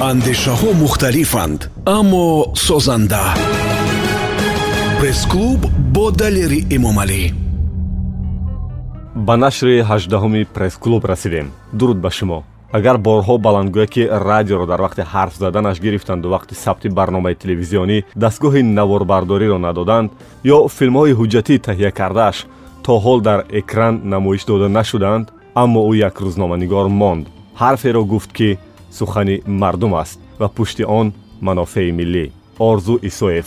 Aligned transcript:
андешаҳо 0.00 0.72
мухталифанд 0.72 1.70
аммо 1.86 2.54
созанда. 2.54 3.24
Пресс-клуб 5.00 5.60
бо 5.94 6.10
далери 6.10 6.60
эмомалӣ 6.76 7.22
ба 9.26 9.36
нашри 9.36 9.82
ҳаждаҳуми 9.90 10.42
пресс-клуб 10.54 11.02
расидем. 11.04 11.46
Дуруд 11.78 11.98
ба 12.04 12.10
шумо. 12.10 12.38
Агар 12.72 12.96
борҳо 12.96 13.34
баландгӯя 13.46 13.86
ки 13.94 14.02
радиоро 14.28 14.66
дар 14.66 14.80
вақти 14.86 15.02
ҳарф 15.12 15.34
заданаш 15.42 15.76
гирифтанду 15.84 16.28
вақти 16.34 16.54
сабти 16.64 16.88
барномаи 16.98 17.34
телевизионӣ 17.42 17.98
дастгоҳи 18.22 18.62
наворбардориро 18.62 19.58
надоданд 19.58 20.10
ё 20.54 20.58
филмҳои 20.76 21.16
ҳуҷҷатӣ 21.18 21.54
таҳия 21.66 21.90
кардааш 21.98 22.36
то 22.84 22.92
ҳол 23.04 23.18
дар 23.28 23.40
экран 23.60 23.94
намоиш 24.12 24.42
дода 24.50 24.68
нашуданд 24.78 25.26
аммо 25.62 25.80
ӯ 25.90 25.92
як 26.08 26.14
рӯзноманигор 26.24 26.86
монд. 27.00 27.24
Ҳарферо 27.62 28.02
гуфт 28.12 28.30
ки 28.38 28.48
сухани 28.98 29.42
мардум 29.46 29.94
аст 29.94 30.18
ва 30.38 30.48
пушти 30.48 30.82
он 30.82 31.12
манофеи 31.40 31.90
миллӣ. 31.98 32.30
Орзу 32.58 32.98
исоев 33.02 33.46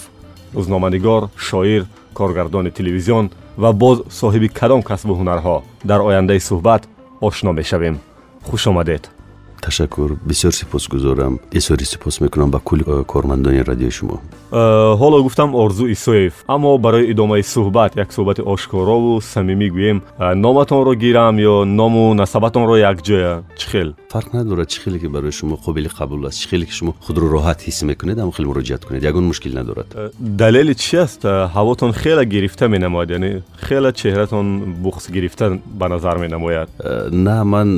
рӯзноманигор 0.53 1.29
шоир 1.37 1.85
коргардони 2.13 2.71
телевизион 2.71 3.29
ва 3.57 3.71
боз 3.73 3.97
соҳиби 4.19 4.49
кадом 4.59 4.81
касбу 4.81 5.13
ҳунарҳо. 5.19 5.63
Дар 5.83 5.99
ояндаи 6.09 6.39
суҳбат 6.39 6.83
ошно 7.21 7.51
мешавем. 7.53 7.99
Хуш 8.47 8.67
омадед 8.67 9.14
ташаккур 9.60 10.16
бисёр 10.24 10.52
сипосгузорам 10.52 11.40
изҳори 11.52 11.84
сипос 11.84 12.20
мекунам 12.20 12.50
ба 12.50 12.60
кулли 12.60 12.84
э, 12.86 13.04
кормандони 13.04 13.60
радиои 13.70 13.90
шумо 13.90 14.20
Э, 14.52 14.96
ҳоло 14.98 15.22
гуфтам 15.22 15.54
орзу 15.54 15.86
исоев 15.86 16.32
аммо 16.48 16.76
барои 16.78 17.12
идомаи 17.12 17.42
суҳбат 17.42 17.92
як 17.96 18.12
суҳбати 18.12 18.42
ошкорову 18.42 19.20
самимӣ 19.20 19.68
гӯем 19.70 19.98
э, 20.18 20.34
номатонро 20.34 20.94
гирам 20.94 21.36
ё 21.38 21.64
ному 21.64 22.14
насабатонро 22.14 22.76
якҷоя 22.92 23.42
чӣ 23.56 23.66
хел 23.70 23.88
фарқ 24.12 24.28
надорад 24.34 24.68
чӣ 24.72 24.78
хеле 24.82 24.98
ки 24.98 25.06
барои 25.06 25.30
шумо 25.30 25.54
қобили 25.54 25.88
қабул 25.98 26.26
аст 26.26 26.38
чӣ 26.42 26.48
хеле 26.50 26.66
ки 26.66 26.72
шумо 26.72 26.92
худро 27.00 27.26
роҳат 27.36 27.60
ҳис 27.66 27.84
мекунед 27.84 28.18
ҳамон 28.18 28.32
хеле 28.32 28.48
муроҷиат 28.50 28.82
кунед 28.86 29.02
ягон 29.04 29.24
мушкил 29.30 29.54
надорад 29.54 29.86
э, 29.94 30.10
далели 30.18 30.74
чӣ 30.74 30.96
аст 31.06 31.22
ҳавотон 31.56 31.92
хела 31.92 32.24
гирифта 32.24 32.66
менамояд 32.68 33.10
яъне 33.10 33.42
хела 33.68 33.92
чеҳратон 33.92 34.46
буғз 34.82 35.12
гирифта 35.14 35.60
ба 35.64 35.86
назар 35.88 36.18
менамояд 36.18 36.68
на 37.12 37.44
ман 37.44 37.68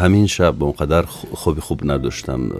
ҳамин 0.00 0.26
шаб 0.36 0.54
он 0.72 0.72
қадар 0.72 1.06
хоби 1.34 1.60
хуб 1.60 1.82
надоштам 1.82 2.52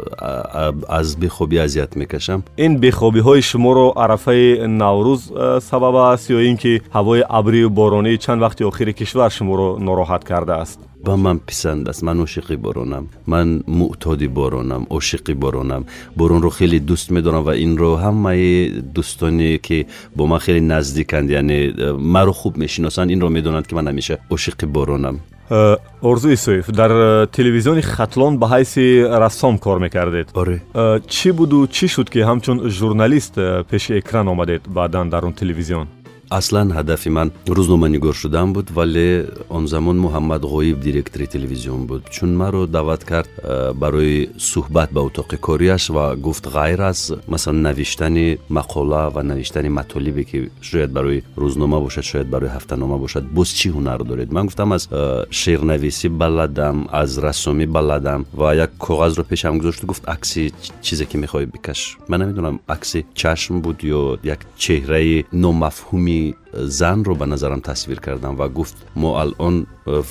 аз 0.88 1.16
бехобӣ 1.16 1.58
азият 1.58 1.96
мекашам 1.96 2.44
ин 2.56 2.78
бехобиҳои 2.78 3.42
шуморо 3.42 3.92
арафаи 3.96 4.66
наврӯз 4.66 5.22
э, 5.30 5.60
сабаб 5.60 5.94
аст 5.96 6.30
ё 6.30 6.40
ин 6.50 6.56
ки 6.56 6.82
ҳавои 6.92 7.22
абрию 7.28 7.70
боронии 7.70 8.18
чанд 8.18 8.42
вақти 8.42 8.62
охири 8.64 8.92
кишвар 8.92 9.30
шуморо 9.30 9.78
нороҳат 9.78 10.24
кардааст 10.24 10.80
ба 11.04 11.16
ман 11.16 11.38
писанд 11.38 11.88
аст 11.88 12.02
ман 12.02 12.18
ошиқи 12.26 12.56
боронам 12.56 13.08
ман 13.26 13.62
мӯътоди 13.66 14.28
боронам 14.28 14.86
ошиқи 14.90 15.34
боронам 15.34 15.86
боронро 16.16 16.50
хеле 16.50 16.78
дӯст 16.80 17.10
медорам 17.10 17.44
ва 17.44 17.54
инро 17.56 17.90
ҳамаи 18.04 18.82
дӯстоне 18.94 19.58
ки 19.58 19.86
бо 20.16 20.26
ман 20.26 20.40
хеле 20.40 20.60
наздиканд 20.60 21.30
яъне 21.30 21.58
э, 21.68 21.92
маро 22.14 22.32
хуб 22.32 22.56
мешиносанд 22.56 23.10
инро 23.10 23.28
медонанд 23.28 23.66
ки 23.68 23.74
ман 23.74 23.86
ҳамеша 23.88 24.18
ошиқи 24.30 24.66
боронам 24.66 25.20
Э, 25.49 25.77
орзу 26.01 26.33
исоев 26.33 26.67
дар 26.67 26.91
э, 26.91 27.27
телевизиони 27.31 27.81
хатлон 27.81 28.37
ба 28.37 28.47
ҳайси 28.47 29.03
рассом 29.03 29.59
кор 29.59 29.79
мекардед. 29.79 30.29
Оре. 30.33 30.61
Э, 30.73 31.01
чӣ 31.07 31.33
буду 31.33 31.67
чӣ 31.67 31.87
шуд 31.87 32.09
ки 32.09 32.19
ҳамчун 32.19 32.69
журналист 32.69 33.35
пеши 33.69 33.99
экран 33.99 34.27
омадед 34.27 34.61
баъдан 34.67 35.09
дар 35.09 35.25
он 35.25 35.33
телевизион 35.33 35.87
аслан 36.30 36.72
ҳадафи 36.72 37.08
ман 37.08 37.28
рӯзноманигор 37.56 38.14
шудан 38.14 38.52
буд 38.52 38.70
вале 38.70 39.26
он 39.48 39.66
замон 39.66 39.96
муҳаммад 40.06 40.42
ғоиб 40.42 40.78
директори 40.80 41.26
телевизион 41.26 41.86
буд 41.86 42.02
чун 42.10 42.36
маро 42.36 42.66
даъват 42.66 43.04
кард 43.04 43.30
э, 43.38 43.72
барои 43.72 44.28
суҳбат 44.38 44.92
ба 44.92 45.00
утоқи 45.00 45.36
кориаш 45.36 45.88
ва 45.90 46.16
гуфт 46.16 46.44
ғайр 46.46 46.80
аз 46.90 47.12
масалан 47.26 47.62
навиштани 47.62 48.38
мақола 48.50 49.10
ва 49.14 49.22
навиштани 49.22 49.68
матолибе 49.68 50.24
ки 50.24 50.50
шояд 50.60 50.90
барои 50.92 51.22
рӯзнома 51.36 51.80
бошад 51.80 52.04
шояд 52.04 52.28
барои 52.28 52.50
ҳафтанома 52.56 52.98
бошад 52.98 53.24
боз 53.24 53.48
чӣ 53.48 53.68
ҳунар 53.76 54.04
доред 54.04 54.32
ман 54.32 54.46
гуфтам 54.46 54.72
аз 54.72 54.88
э, 54.90 55.24
шеърнависӣ 55.30 56.08
баладам 56.08 56.88
аз 56.92 57.18
рассомӣ 57.18 57.66
баладам 57.66 58.26
ва 58.32 58.54
як 58.54 58.70
коғазро 58.78 59.24
пешам 59.24 59.58
гузошту 59.58 59.86
гуфт 59.86 60.04
акси 60.06 60.52
чизе 60.82 61.04
ки 61.06 61.16
мехоҳӣ 61.16 61.46
бикаш 61.46 61.98
ман 62.08 62.20
намедонам 62.20 62.60
акси 62.66 63.06
чашм 63.14 63.60
буд 63.60 63.78
ё 63.82 64.18
як 64.24 64.40
чеҳраи 64.58 65.24
номафҳуми 65.32 66.11
и 66.13 66.35
زن 66.53 67.03
رو 67.03 67.15
به 67.15 67.25
نظرم 67.25 67.59
تصویر 67.59 67.99
کردم 67.99 68.35
و 68.39 68.47
گفت 68.47 68.87
ما 68.95 69.21
الان 69.21 69.65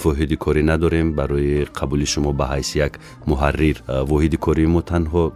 واحد 0.05 0.33
کاری 0.33 0.63
نداریم 0.63 1.13
برای 1.13 1.65
قبول 1.65 2.05
شما 2.05 2.33
به 2.33 2.47
حیث 2.47 2.77
یک 2.77 2.93
محرر 3.27 3.77
واحد 3.89 4.35
کاری 4.35 4.67
ما 4.67 4.81
تنها 4.81 5.33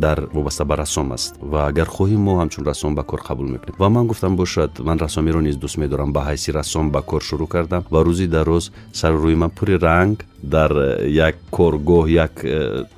در 0.00 0.20
وابسته 0.20 0.64
به 0.64 0.74
رسام 0.74 1.12
است 1.12 1.38
و 1.52 1.56
اگر 1.56 1.84
خواهیم 1.84 2.20
ما 2.20 2.40
همچون 2.40 2.64
رسام 2.64 2.94
به 2.94 3.02
کار 3.02 3.20
قبول 3.20 3.50
می‌کنیم. 3.50 3.74
و 3.80 3.88
من 3.88 4.06
گفتم 4.06 4.36
باشد 4.36 4.70
من 4.84 4.98
رسامی 4.98 5.30
رو 5.30 5.40
نیز 5.40 5.58
دوست 5.58 5.78
میدارم 5.78 6.12
به 6.12 6.22
حیث 6.22 6.50
رسام 6.50 6.90
به 6.90 7.00
کار 7.00 7.20
شروع 7.20 7.48
کردم 7.48 7.84
و 7.92 7.96
روزی 7.96 8.26
در 8.26 8.44
روز 8.44 8.70
سر 8.92 9.10
روی 9.10 9.34
من 9.34 9.48
پر 9.48 9.66
رنگ 9.66 10.16
در 10.50 11.04
یک 11.06 11.34
کارگاه 11.52 12.10
یک 12.10 12.30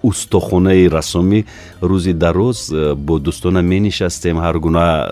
استخونه 0.04 0.88
رسامی 0.88 1.44
روزی 1.80 2.12
در 2.12 2.32
روز 2.32 2.74
با 3.06 3.18
دوستان 3.18 3.64
می 3.64 3.80
نشستیم 3.80 4.38
هر 4.38 4.58
گونه 4.58 5.02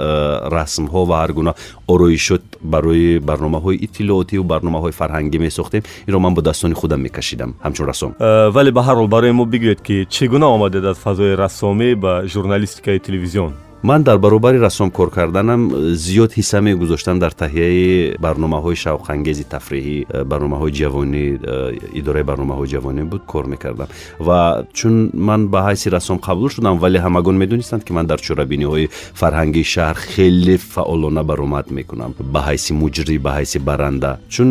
رسم 0.53 0.85
ها 0.85 1.07
و 1.07 1.13
هر 1.13 1.33
گونه 1.33 1.55
آرای 1.87 2.14
гуна 2.15 2.25
ороишот 2.25 2.43
барои 2.63 3.19
барномаҳои 3.19 3.77
иттилоотиву 3.77 4.45
барномаҳои 4.45 4.93
фарҳангӣ 4.93 5.39
месохтем. 5.39 5.83
Инро 6.07 6.19
ман 6.19 6.35
бо 6.35 6.43
дастони 6.43 6.75
худам 6.75 7.01
мекашидам. 7.01 7.55
Ҳамчун 7.63 7.87
рассом 7.87 8.15
вале 8.55 8.71
ба 8.73 8.83
ҳар 8.83 8.97
ҳол 8.97 9.09
барои 9.09 9.33
мо 9.33 9.45
бигӯед 9.45 9.81
ки 9.83 10.07
чӣ 10.11 10.29
гуна 10.29 10.47
омадед 10.47 10.85
аз 10.85 10.99
фазои 10.99 11.35
рассомӣ 11.37 11.95
ба 11.95 12.23
журналистикаи 12.27 12.99
телевизион 12.99 13.53
ман 13.84 14.04
дар 14.04 14.18
баробари 14.18 14.58
рассом 14.60 14.92
кор 14.92 15.10
карданам 15.10 15.72
э, 15.74 15.94
зиёд 15.94 16.34
ҳисса 16.34 16.60
мегузоштам 16.62 17.20
дар 17.20 17.32
таҳияи 17.32 18.18
барномаҳои 18.20 18.76
шавқангези 18.76 19.44
тафриҳӣ 19.44 20.06
э, 20.10 20.24
барномаҳои 20.26 20.72
ҷавонӣ 20.72 21.40
э, 21.42 21.78
идораи 22.00 22.24
барномаҳои 22.24 22.68
ҷавонӣ 22.68 23.04
буд 23.04 23.22
кор 23.26 23.46
мекардам 23.46 23.88
ва 24.20 24.66
чун 24.74 25.12
ман 25.14 25.48
ба 25.48 25.60
ҳайси 25.68 25.90
рассом 25.90 26.20
қабул 26.20 26.50
шудам 26.50 26.78
вале 26.78 27.00
ҳамагон 27.00 27.36
медонистанд 27.38 27.84
ки 27.86 27.94
ман 27.94 28.06
дар 28.06 28.20
чорабиниҳои 28.20 28.90
фарҳангии 29.22 29.64
шаҳр 29.64 29.98
хеле 30.14 30.58
фаъолона 30.58 31.24
баромад 31.24 31.72
мекунам 31.72 32.14
ба 32.20 32.40
ҳайси 32.48 32.74
муҷрӣ 32.74 33.18
ба 33.26 33.32
ҳайси 33.38 33.60
баранда 33.60 34.20
чун 34.30 34.50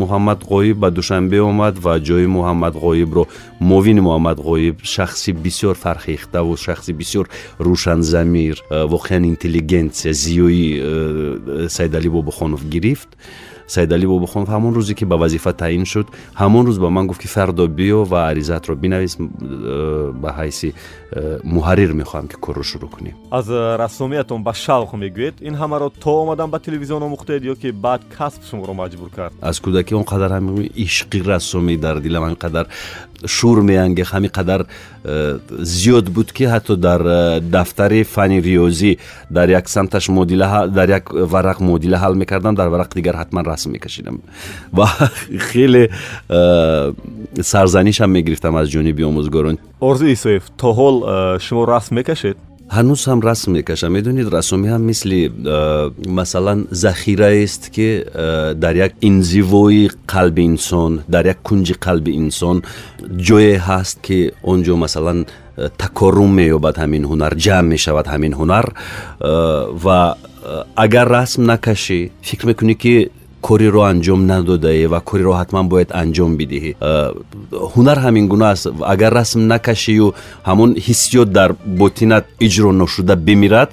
муҳаммад 0.00 0.40
ғоиб 0.50 0.76
ба 0.84 0.90
душанбе 0.90 1.40
омад 1.40 1.74
ва 1.84 1.98
ҷои 1.98 2.26
муҳаммад 2.36 2.74
ғоибро 2.84 3.26
муовини 3.60 4.00
муҳаммад 4.00 4.38
ғоиб 4.38 4.76
шахси 4.84 5.32
бисёр 5.32 5.74
фархехтаву 5.74 6.56
шахси 6.56 6.92
бисёр 6.92 7.26
рӯшанзамир 7.58 8.55
воқеан 8.69 9.23
интеллигентсия 9.33 10.13
зиёи 10.13 10.79
э, 10.79 11.67
сайдалӣ 11.69 12.09
бобохонов 12.09 12.61
гирифт. 12.65 13.09
Сайдалӣ 13.67 14.07
бобохонов 14.07 14.49
ҳамон 14.49 14.73
рӯзе 14.77 14.93
ки 14.95 15.05
ба 15.05 15.17
вазифа 15.17 15.53
таъин 15.53 15.85
шуд 15.85 16.07
ҳамон 16.41 16.63
рӯз 16.67 16.79
ба 16.79 16.89
ман 16.89 17.07
гуфт 17.07 17.21
ки 17.21 17.27
фардо 17.27 17.67
биё 17.67 18.05
ва 18.05 18.29
аризатро 18.31 18.75
бинавис 18.75 19.17
э, 19.19 20.11
ба 20.13 20.29
ҳайси 20.39 20.73
э, 21.11 21.39
муҳаррир 21.43 21.91
мехоҳам 22.01 22.27
ки 22.31 22.35
корро 22.45 22.63
шурӯъ 22.63 22.87
кунем 22.95 23.15
аз 23.31 23.49
рассомиятон 23.83 24.43
ба 24.43 24.53
шавқ 24.65 24.95
мегӯед 25.03 25.35
ин 25.41 25.55
ҳамаро 25.61 25.91
то 26.03 26.11
омадан 26.23 26.49
ба 26.49 26.59
телевизион 26.59 27.01
омӯхтед 27.03 27.43
ё 27.43 27.55
ки 27.61 27.69
баъд 27.71 28.01
касб 28.17 28.41
шуморо 28.49 28.73
маҷбур 28.73 29.09
кард? 29.17 29.33
Аз 29.41 29.59
кӯдакӣ 29.59 29.93
он 29.99 30.05
қадар 30.13 30.31
ҳами 30.37 30.71
ишқи 30.85 31.19
рассомӣ 31.31 31.77
дар 31.77 31.99
дилам 31.99 32.23
ҳамин 32.23 32.39
қадар 32.45 32.65
шур 33.26 33.62
меангех 33.62 34.12
ҳамин 34.12 34.30
қадар 34.30 34.66
э, 35.04 35.38
зиёд 35.60 36.10
буд 36.10 36.32
ки 36.32 36.44
ҳатто 36.44 36.76
дар 36.76 37.40
дафтари 37.40 38.04
фани 38.04 38.40
риёзӣ 38.40 38.98
дар 39.30 39.48
як 39.48 39.68
самташ 39.68 40.08
модила 40.08 40.68
дар 40.68 40.88
як 40.88 41.10
варақ 41.10 41.60
модила 41.60 41.96
ҳал 41.96 42.14
мекардам 42.14 42.54
дар 42.54 42.68
варақ 42.68 42.94
дигар 42.94 43.14
ҳатман 43.16 43.44
расм 43.44 43.70
мекашидам 43.70 44.20
ва 44.72 44.88
хеле 45.52 45.90
сарзанишам 47.40 48.10
мегирифтам 48.10 48.56
аз 48.56 48.68
ҷониби 48.68 49.02
омӯзгорон 49.02 49.58
орзу 49.80 50.06
исоев 50.06 50.44
то 50.56 50.72
ҳол 50.72 51.38
шумо 51.38 51.66
расм 51.66 51.94
мекашед 51.94 52.36
ҳанӯз 52.76 53.00
ҳам 53.08 53.20
расм 53.28 53.50
мекашам 53.58 53.92
медонед 53.96 54.28
рассомӣ 54.36 54.68
ҳам 54.72 54.82
мисли 54.90 55.20
масалан 56.18 56.60
захираест 56.84 57.62
ки 57.74 57.88
дар 58.64 58.74
як 58.86 58.92
инзивои 59.08 59.90
қалби 60.12 60.42
инсон 60.52 60.92
дар 61.14 61.24
як 61.32 61.38
кунҷи 61.48 61.74
қалби 61.86 62.12
инсон 62.22 62.56
ҷое 63.26 63.54
ҳаст 63.68 63.96
ки 64.06 64.18
он 64.42 64.58
ҷо 64.66 64.74
масалан 64.84 65.18
такоррум 65.82 66.32
меёбад 66.40 66.76
ҳамин 66.82 67.04
ҳунар 67.10 67.32
ҷамъ 67.44 67.68
мешавад 67.74 68.06
ҳамин 68.12 68.32
ҳунар 68.40 68.66
ва 69.84 70.16
агар 70.84 71.06
расм 71.16 71.40
накашӣ 71.52 72.00
фикр 72.28 72.44
мекунӣ 72.50 72.74
ки 72.82 72.94
кориро 73.41 73.81
анҷом 73.91 74.25
надодае 74.25 74.87
ва 74.87 74.99
кориро 74.99 75.33
ҳатман 75.41 75.65
бояд 75.69 75.89
анҷом 75.91 76.31
бидиҳӣ. 76.39 76.71
Ҳунар 77.73 77.97
ҳамин 78.05 78.27
гуна 78.27 78.47
аст. 78.51 78.67
Агар 78.93 79.11
расм 79.13 79.39
накашию 79.53 80.13
ҳамон 80.49 80.69
ҳиссиёт 80.87 81.29
дар 81.37 81.49
ботинат 81.65 82.25
иҷро 82.47 82.71
ношуда 82.71 83.15
бимирад 83.15 83.69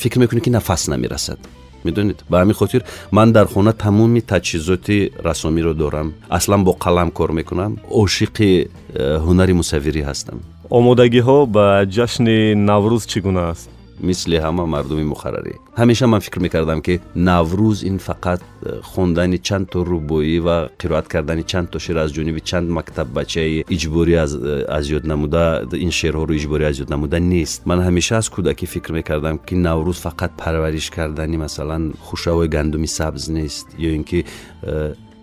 фикр 0.00 0.18
мекунӣ 0.22 0.40
ки 0.40 0.50
нафас 0.50 0.88
намерасад 0.88 1.38
медонед? 1.84 2.24
Ба 2.30 2.36
ҳамин 2.42 2.54
хотир 2.54 2.82
ман 3.10 3.32
дар 3.32 3.46
хона 3.46 3.72
тамоми 3.72 4.20
таҷҳизоти 4.20 4.98
расомиро 5.24 5.74
дорам. 5.74 6.14
Аслан 6.28 6.64
бо 6.64 6.72
қалам 6.84 7.10
кор 7.10 7.30
мекунам. 7.32 7.78
Ошиқи 7.90 8.68
э, 8.94 9.18
ҳунари 9.26 9.52
мусаввирӣ 9.60 10.02
ҳастам. 10.10 10.38
Омодагиҳо 10.70 11.46
ба 11.46 11.66
ҷашни 11.96 12.38
наврӯз 12.68 13.04
чӣ 13.10 13.20
гуна 13.20 13.42
аст 13.52 13.73
مثل 14.02 14.34
همه 14.34 14.64
مردم 14.64 15.02
مخرری 15.02 15.52
همیشه 15.76 16.06
من 16.06 16.18
فکر 16.18 16.38
می‌کردم 16.38 16.80
که 16.80 17.00
نوروز 17.16 17.82
این 17.82 17.98
فقط 17.98 18.40
خوندن 18.82 19.36
چند 19.36 19.66
تا 19.66 19.82
روبایی 19.82 20.38
و 20.38 20.68
قرائت 20.78 21.12
کردن 21.12 21.42
چند 21.42 21.70
تا 21.70 21.78
شعر 21.78 21.98
از 21.98 22.12
جانب 22.12 22.38
چند 22.38 22.70
مکتب 22.70 23.06
بچه 23.14 23.64
اجباری 23.70 24.16
از 24.16 24.44
از 24.44 24.90
یاد 24.90 25.06
نموده 25.06 25.76
این 25.76 25.90
شعرها 25.90 26.24
رو 26.24 26.34
اجباری 26.34 26.64
از 26.64 26.78
یاد 26.78 26.92
نموده 26.92 27.18
نیست. 27.18 27.62
من 27.66 27.80
همیشه 27.80 28.14
از 28.14 28.30
کودکی 28.30 28.66
فکر 28.66 28.92
می‌کردم 28.92 29.38
که 29.46 29.56
نوروز 29.56 29.98
فقط 29.98 30.30
پرورش 30.38 30.90
کردن 30.90 31.36
مثلا 31.36 31.90
خوشاوی 32.00 32.48
گندم 32.48 32.86
سبز 32.86 33.30
نیست 33.30 33.66
یا 33.78 33.90
اینکه 33.90 34.24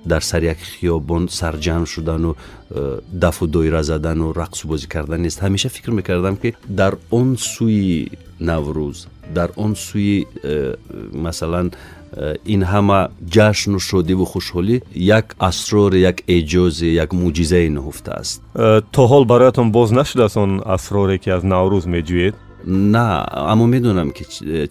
дар 0.06 0.22
сари 0.22 0.46
як 0.46 0.58
хиёбон 0.58 1.28
сарҷамъ 1.28 1.86
шудану 1.86 2.36
э, 2.70 3.00
дафу 3.12 3.46
доира 3.46 3.82
задану 3.82 4.32
рақсу 4.32 4.66
бозӣ 4.66 4.86
кардан 4.88 5.22
нест 5.22 5.40
ҳамеша 5.42 5.68
фикр 5.68 5.90
мекардам 5.90 6.36
ки 6.36 6.54
дар 6.68 6.98
он 7.10 7.36
сӯи 7.36 8.10
наврӯз 8.40 9.06
дар 9.34 9.50
он 9.56 9.74
сӯи 9.74 10.26
э, 10.42 10.76
масалан 11.12 11.72
э, 12.12 12.36
ин 12.44 12.62
ҳама 12.62 13.10
ҷашну 13.34 13.78
шодиву 13.80 14.24
хушҳолӣ 14.32 14.82
як 14.94 15.36
асроре 15.38 15.98
як 16.00 16.18
эҷозе 16.36 16.88
як 17.04 17.10
мӯъҷизае 17.12 17.68
наҳуфтааст 17.76 18.42
то 18.94 19.02
ҳол 19.10 19.24
бароятон 19.32 19.72
боз 19.72 19.90
нашудааст 19.90 20.36
он 20.36 20.62
асроре 20.76 21.18
ки 21.18 21.30
аз 21.30 21.42
наврӯз 21.42 21.84
меҷӯед 21.94 22.34
на 22.65 23.25
аммо 23.51 23.65
медонам 23.67 24.11
ки 24.11 24.23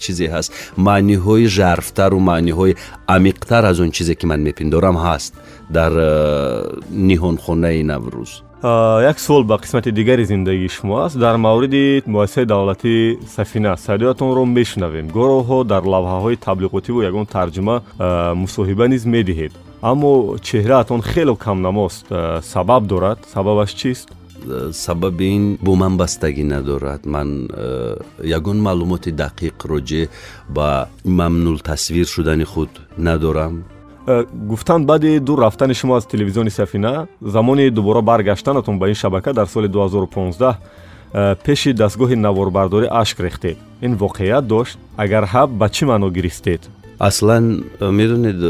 чизе 0.03 0.27
ҳаст. 0.35 0.53
Маъниҳои 0.77 1.47
жарфтару 1.47 2.19
маъниҳои 2.19 2.77
амиқтар 3.07 3.65
аз 3.71 3.81
он 3.81 3.91
чизе 3.91 4.15
ки 4.15 4.27
ман 4.27 4.41
мепиндорам 4.41 4.97
ҳаст 4.97 5.33
дар 5.71 5.93
э, 5.93 6.81
ниҳонхонаи 6.91 7.83
наврӯз. 7.83 8.33
Як 8.63 9.19
суол 9.21 9.45
ба 9.45 9.57
қисмати 9.57 9.91
дигари 9.91 10.25
зиндагии 10.25 10.69
шумо 10.69 10.97
аст. 11.05 11.17
Дар 11.17 11.37
мавриди 11.37 12.03
муассисаи 12.07 12.45
давлатии 12.45 13.19
сафина 13.37 13.77
садоятонро 13.77 14.45
мешунавем. 14.45 15.09
Гоҳроҳо 15.09 15.65
дар 15.65 15.83
лавҳаҳои 15.83 16.37
таблиғотиву 16.37 17.03
ягон 17.03 17.27
тарҷума 17.27 17.83
мусоҳиба 18.43 18.87
низ 18.89 19.05
медиҳед. 19.07 19.53
Аммо 19.83 20.37
чеҳраатон 20.49 21.01
хело 21.03 21.37
камнамост 21.37 22.07
сабаб 22.53 22.83
дорад. 22.87 23.19
Сабабаш 23.33 23.71
чист 23.73 24.09
сабаби 24.73 25.29
ин 25.37 25.59
бо 25.63 25.75
ман 25.77 25.97
бастагӣ 25.97 26.45
надорад. 26.45 27.07
Ман 27.07 27.49
э, 27.53 27.97
ягон 28.25 28.59
маълумоти 28.61 29.11
дақиқ 29.13 29.57
роҷеъ 29.71 30.09
ба 30.49 30.89
мамнултасвир 31.05 32.07
шудани 32.07 32.45
худ 32.45 32.71
надорам. 32.99 33.65
Э, 34.07 34.25
гуфтанд 34.33 34.87
баъди 34.87 35.21
дур 35.21 35.39
рафтани 35.39 35.75
шумо 35.75 35.95
аз 35.95 36.07
телевизиони 36.07 36.51
сафина 36.51 37.07
замони 37.23 37.71
дубора 37.71 38.03
баргаштанатон 38.03 38.79
ба 38.79 38.89
ин 38.89 38.95
шабака 38.95 39.33
дар 39.33 39.47
соли 39.47 39.69
2015 39.69 40.55
э, 41.15 41.35
пеши 41.45 41.73
дастгоҳи 41.73 42.17
наворбардорӣ 42.17 42.89
ашк 42.91 43.21
рехтед 43.21 43.59
ин 43.83 43.97
воқеият 43.97 44.43
дошт 44.43 44.79
агар 44.97 45.25
ҳа 45.25 45.47
ба 45.47 45.69
чӣ 45.69 45.85
маъно 45.85 46.11
гиристед 46.11 46.71
اصلا 47.01 47.59
می‌دونید 47.81 48.43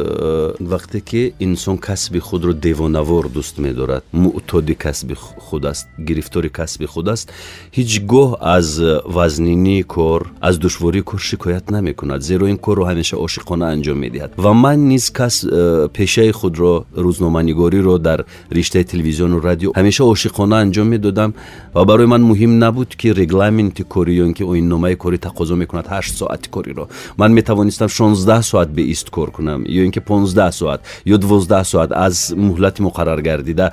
وقتی 0.60 1.00
که 1.00 1.32
انسان 1.40 1.76
کسب 1.76 2.18
خود 2.18 2.44
رو 2.44 2.52
دیوانوار 2.52 3.24
دوست 3.24 3.58
میدارد 3.58 4.02
معتاد 4.12 4.70
کسب 4.70 5.14
خود 5.14 5.66
است 5.66 5.88
گرفتار 6.06 6.48
کسب 6.48 6.86
خود 6.86 7.08
است 7.08 7.32
هیچگاه 7.70 8.46
از 8.48 8.80
وزنینی 9.14 9.82
کار 9.82 10.30
از 10.42 10.60
دشواری 10.60 11.02
کار 11.02 11.20
شکایت 11.20 11.72
نمی 11.72 11.94
کند 11.94 12.20
زیرا 12.20 12.46
این 12.46 12.56
کار 12.56 12.76
رو 12.76 12.84
همیشه 12.84 13.16
عاشقانه 13.16 13.64
انجام 13.64 13.96
می‌دهد 13.96 14.34
و 14.38 14.52
من 14.52 14.78
نیز 14.78 15.12
کس 15.12 15.44
پیشه 15.92 16.32
خود 16.32 16.58
را 16.58 16.86
رو 16.94 17.02
روزنامه‌نگاری 17.02 17.80
رو 17.80 17.98
در 17.98 18.24
رشته 18.52 18.84
تلویزیون 18.84 19.32
و 19.32 19.40
رادیو 19.40 19.72
همیشه 19.76 20.04
عاشقانه 20.04 20.56
انجام 20.56 20.86
می‌دادم. 20.86 21.34
و 21.74 21.84
برای 21.84 22.06
من 22.06 22.20
مهم 22.20 22.64
نبود 22.64 22.94
که 22.98 23.12
رگلمنت 23.12 23.82
کاری 23.82 24.16
که 24.16 24.22
اینکه 24.22 24.44
این 24.44 24.68
نامه 24.68 24.94
کاری 24.94 25.18
تقاضا 25.18 25.54
می‌کند 25.54 25.86
8 25.90 26.14
ساعت 26.14 26.50
کاری 26.50 26.72
را 26.72 26.88
من 27.18 27.32
می‌توانستم 27.32 27.86
16 27.86 28.39
шонздаҳ 28.40 28.42
соат 28.42 28.70
беист 28.70 29.10
кор 29.10 29.30
кунам 29.30 29.64
ё 29.64 29.84
ин 29.84 29.92
ки 29.92 30.00
понздаҳ 30.00 30.52
соат 30.52 30.80
ё 31.06 31.16
дувоздаҳ 31.18 31.64
соат 31.64 31.92
аз 31.92 32.32
муҳлати 32.32 32.82
муқарраргардида 32.82 33.72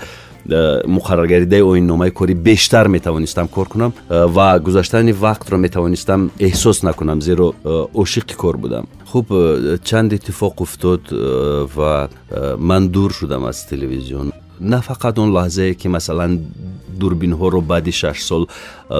э, 0.49 0.87
муқарраргардидаи 0.87 1.61
оинномаи 1.61 2.11
корӣ 2.11 2.33
бештар 2.33 2.87
метавонистам 2.87 3.47
кор 3.47 3.67
кунам 3.67 3.93
э, 4.09 4.25
ва 4.27 4.59
гузаштани 4.59 5.13
вақтро 5.13 5.57
метавонистам 5.57 6.31
эҳсос 6.39 6.83
накунам 6.83 7.21
зеро 7.21 7.53
э, 7.63 7.85
ошиқи 7.93 8.35
кор 8.35 8.57
будам. 8.57 8.87
Хуб 9.11 9.27
чанд 9.83 10.13
иттифоқ 10.13 10.61
уфтод 10.61 11.03
ва 11.75 12.09
ман 12.57 12.89
дур 12.89 13.11
шудам 13.13 13.45
аз 13.45 13.65
телевизион. 13.65 14.31
На 14.59 14.81
фақат 14.81 15.19
он 15.19 15.29
лаҳзае 15.31 15.75
ки 15.75 15.87
масалан 15.87 16.39
дурбинҳоро 16.99 17.61
баъди 17.61 17.91
шаш 17.91 18.23
сол 18.23 18.49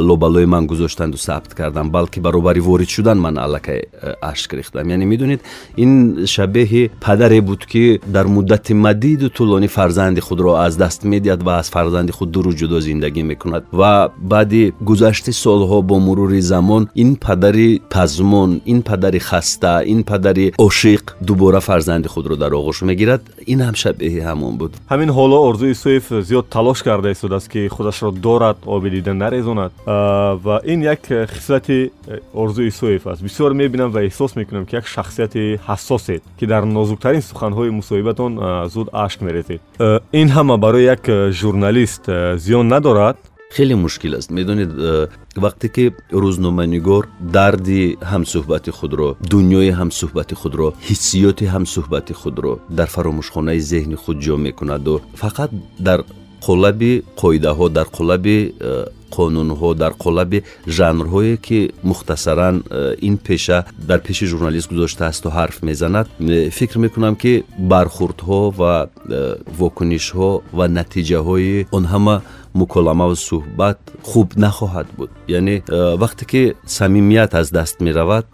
лобалои 0.00 0.47
ман 0.47 0.67
гузоштанду 0.67 1.19
сабт 1.19 1.55
кардам 1.55 1.91
балки 1.91 2.20
баробари 2.20 2.61
ворид 2.61 2.91
шудан 2.91 3.19
ман 3.19 3.38
аллакай 3.38 3.85
э, 4.03 4.14
ашк 4.20 4.55
рехтам 4.55 4.88
яъне 4.88 5.05
медонед 5.05 5.41
ин 5.76 6.25
шабеҳи 6.26 6.91
падаре 7.00 7.41
буд 7.41 7.67
ки 7.67 8.00
дар 8.06 8.26
муддати 8.26 8.75
мадиду 8.75 9.29
тӯлонӣ 9.29 9.69
фарзанди 9.69 10.20
худро 10.20 10.55
аз 10.55 10.76
даст 10.76 11.05
медиҳад 11.05 11.43
ва 11.43 11.59
аз 11.59 11.70
фарзанди 11.70 12.12
худ 12.12 12.31
дуру 12.31 12.53
ҷудо 12.53 12.81
зиндагӣ 12.81 13.23
мекунад 13.23 13.64
ва 13.73 14.11
баъди 14.19 14.73
гузашти 14.81 15.32
солҳо 15.32 15.82
бо 15.82 15.99
мурури 15.99 16.41
замон 16.41 16.88
ин 16.94 17.17
падари 17.17 17.82
пазмон 17.91 18.61
ин 18.67 18.82
падари 18.82 19.19
хаста 19.19 19.82
ин 19.87 20.05
падари 20.05 20.53
ошиқ 20.59 21.03
дубора 21.20 21.61
фарзанди 21.61 22.09
худро 22.09 22.37
дар 22.37 22.53
оғӯш 22.53 22.85
мегирад 22.85 23.23
ин 23.47 23.61
ҳам 23.61 23.75
шабеҳи 23.75 24.20
ҳамон 24.29 24.56
буд 24.56 24.73
ҳамин 24.91 25.11
ҳоло 25.19 25.37
орзуи 25.49 25.70
исоев 25.70 26.05
зиёд 26.29 26.47
талош 26.49 26.82
карда 26.82 27.11
истодааст 27.11 27.49
ки 27.53 27.69
худашро 27.69 28.11
дорад 28.11 28.56
оби 28.67 28.91
و 30.45 30.50
این 30.63 30.81
یک 30.81 31.00
خصلت 31.25 31.71
ارزوی 32.35 32.69
سویف 32.69 33.07
است. 33.07 33.24
بسیار 33.24 33.53
می‌بینم 33.53 33.94
و 33.94 33.97
احساس 33.97 34.38
می‌کنم 34.38 34.65
که 34.65 34.77
یک 34.77 34.88
شخصیت 34.88 35.38
حساسید 35.38 36.21
که 36.38 36.45
در 36.45 36.62
نازکترین 36.62 37.19
سخنهای 37.19 37.69
مصاحبتان 37.69 38.68
زود 38.68 38.95
عشق 38.95 39.21
میریزید 39.21 39.59
این 40.12 40.29
همه 40.29 40.57
برای 40.57 40.83
یک 40.83 41.29
ژورنالیست 41.29 42.35
زیان 42.35 42.74
ندارد؟ 42.74 43.18
خیلی 43.51 43.74
مشکل 43.74 44.15
است. 44.15 44.31
می‌دونید 44.31 44.69
وقتی 45.41 45.69
که 45.69 45.91
روزنامه‌نگار 46.12 47.07
دردی 47.33 47.97
همصحبت 48.03 48.71
خود 48.71 48.94
را 48.94 49.15
دنیای 49.29 49.69
همصحبت 49.69 50.33
خود 50.33 50.56
را 50.56 50.74
حسیات 50.81 51.44
همصحبت 51.44 52.13
خود 52.13 52.39
را 52.39 52.59
در 52.75 52.85
فراموشخانه 52.85 53.59
ذهن 53.59 53.95
خود 53.95 54.21
جا 54.21 54.35
می‌کند 54.35 54.88
و 54.88 55.01
فقط 55.15 55.50
در 55.83 56.03
قلب 56.41 57.03
قایده 57.15 57.50
ها 57.50 57.68
در 57.68 57.83
قلب 57.83 58.51
қонунҳо 59.16 59.75
дар 59.83 59.92
қолаби 60.04 60.38
жанрҳое 60.66 61.37
ки 61.37 61.73
мухтасаран 61.83 62.57
э, 62.71 62.97
ин 63.09 63.16
пеша 63.19 63.64
дар 63.88 64.00
пеши 64.00 64.26
журналист 64.26 64.69
гузоштаасту 64.73 65.28
ҳарф 65.28 65.57
мезанад 65.62 66.07
э, 66.21 66.50
фикр 66.50 66.78
мекунам 66.78 67.14
ки 67.16 67.45
бархурдҳо 67.59 68.40
ва 68.61 68.75
э, 68.88 69.37
вокунишҳо 69.59 70.31
ва 70.59 70.66
натиҷаҳои 70.78 71.66
он 71.76 71.85
ҳама 71.92 72.23
муколамаву 72.54 73.16
суҳбат 73.16 73.77
хуб 74.04 74.27
нахоҳад 74.36 74.88
буд. 74.98 75.10
Яъне 75.27 75.63
вақте 76.04 76.25
ки 76.25 76.54
самимият 76.66 77.34
аз 77.34 77.51
даст 77.51 77.82
меравад 77.82 78.25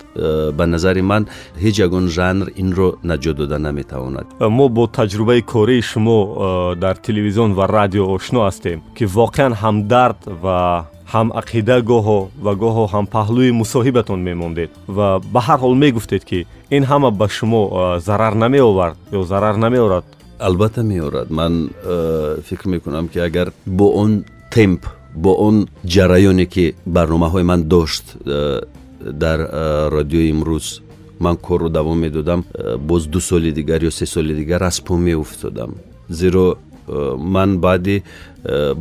ба 0.57 0.65
назари 0.67 1.01
ман 1.01 1.27
ҳеҷ 1.63 1.75
ягон 1.85 2.07
жанр 2.07 2.47
инро 2.55 2.89
наҷот 3.03 3.35
дода 3.41 3.57
наметавонад 3.59 4.25
мо 4.57 4.69
бо 4.69 4.83
таҷрубаи 4.87 5.41
кории 5.41 5.81
шумо 5.81 6.75
дар 6.75 6.95
телевизион 6.95 7.53
ва 7.53 7.67
радио 7.67 8.05
ошно 8.17 8.39
ҳастем 8.47 8.79
ки 8.97 9.05
воқеан 9.05 9.53
ҳамдард 9.63 10.19
ва 10.43 10.85
ҳам 11.13 11.27
ақида 11.41 11.77
гоҳо 11.91 12.19
ва 12.45 12.51
гоҳо 12.63 12.85
ҳам 12.93 13.05
паҳлӯи 13.15 13.51
мусоҳибатон 13.61 14.19
мемондед. 14.29 14.69
Ва 14.87 15.07
ба 15.33 15.39
ҳар 15.47 15.59
ҳол 15.63 15.75
мегуфтед 15.83 16.23
ки 16.29 16.39
ин 16.75 16.83
ҳама 16.91 17.09
ба 17.19 17.27
шумо 17.37 17.61
зарар 18.07 18.33
намеовард 18.43 18.97
ё 19.17 19.21
зарар 19.31 19.55
намеорад 19.65 20.05
البته 20.43 20.81
میورد 20.81 21.33
من 21.33 21.69
فکر 22.43 22.67
می‌کنم 22.67 23.07
که 23.07 23.23
اگر 23.23 23.47
با 23.67 23.85
اون 23.85 24.25
تمپ 24.51 24.79
با 25.15 25.31
اون 25.31 25.65
جرایانی 25.85 26.45
که 26.45 26.73
برنامه 26.87 27.29
های 27.29 27.43
من 27.43 27.67
داشت 27.67 28.13
در 29.19 29.37
رادیو 29.89 30.35
امروز 30.35 30.79
من 31.19 31.35
کار 31.35 31.59
رو 31.59 31.69
دوام 31.69 31.97
می‌دادم 31.97 32.43
باز 32.87 33.11
دو 33.11 33.19
سال 33.19 33.51
دیگر 33.51 33.83
یا 33.83 33.89
سه 33.89 34.05
سال 34.05 34.33
دیگر 34.33 34.63
از 34.63 34.83
پا 34.83 34.97
میافتادم. 34.97 35.69
زیرا 36.09 36.57
من 37.19 37.57
بعد 37.57 37.87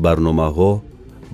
برنامه 0.02 0.54
ها 0.54 0.82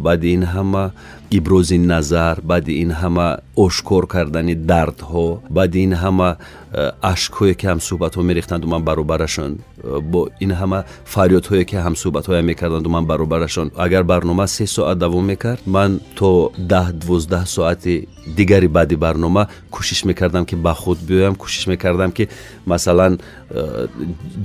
بعد 0.04 0.24
این 0.24 0.42
همه 0.42 0.90
ابراز 1.32 1.72
نظر 1.72 2.34
بعد 2.34 2.68
این 2.68 2.90
همه 2.90 3.36
ошкор 3.57 4.07
кардани 4.07 4.55
дардҳо 4.55 5.27
баъди 5.49 5.79
ин 5.87 5.93
ҳама 6.03 6.29
э, 6.35 6.91
ашкҳое 7.13 7.53
ки 7.59 7.65
ҳамсӯҳбатҳо 7.71 8.21
мерехтанду 8.29 8.67
ман 8.73 8.81
баробарашон 8.89 9.51
э, 9.57 9.99
бо 10.11 10.21
ин 10.45 10.51
ҳама 10.59 10.79
фарёдҳое 11.13 11.63
ки 11.69 11.75
ҳамсӯҳбатҳоям 11.85 12.45
мекарданду 12.51 12.89
ман 12.95 13.05
баробарашон 13.11 13.67
агар 13.85 14.03
барнома 14.03 14.47
се 14.47 14.65
соат 14.75 14.97
давом 14.97 15.25
мекард 15.33 15.61
ман 15.65 15.91
то 16.19 16.51
даҳ 16.71 16.87
дувоздаҳ 17.01 17.45
соати 17.55 17.95
дигари 18.37 18.67
баъди 18.67 18.95
барнома 18.95 19.47
кӯшиш 19.71 20.05
мекардам 20.05 20.45
ки 20.45 20.55
ба 20.55 20.73
худ 20.73 20.97
биёям 21.09 21.35
кӯшиш 21.35 21.67
мекардам 21.67 22.11
ки 22.11 22.29
масалан 22.65 23.19
э, 23.49 23.87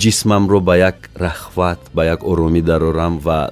ҷисмамро 0.02 0.60
ба 0.60 0.74
як 0.76 1.10
рахват 1.14 1.80
ба 1.94 2.02
як 2.04 2.20
оромӣ 2.30 2.62
дарорам 2.62 3.18
ва 3.18 3.50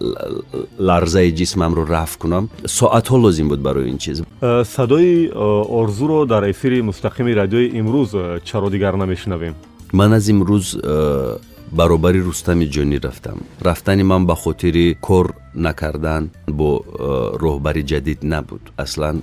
ларзаи 0.78 1.30
ҷисмамро 1.38 1.82
рафт 1.94 2.18
кунам 2.18 2.50
соатҳо 2.64 3.16
лозим 3.24 3.48
буд 3.48 3.60
барои 3.60 3.90
ин 3.90 3.98
чиз 3.98 4.22
садои 4.74 5.30
орзуро 5.50 6.26
дар 6.26 6.50
эфири 6.50 6.80
мустақими 6.80 7.32
радиои 7.34 7.70
имрӯз 7.80 8.42
чаро 8.44 8.70
дигар 8.70 8.94
намешунавем 8.94 9.54
ман 9.92 10.12
аз 10.12 10.28
имрӯз 10.28 10.66
баробари 11.72 12.20
рустами 12.20 12.66
ҷонӣ 12.74 12.98
рафтам 13.06 13.38
рафтани 13.60 14.02
ман 14.02 14.26
ба 14.26 14.34
хотири 14.34 14.96
кор 15.00 15.34
накардан 15.54 16.30
бо 16.48 16.70
роҳбари 17.42 17.82
ҷадид 17.90 18.18
набуд 18.22 18.62
аслан 18.76 19.22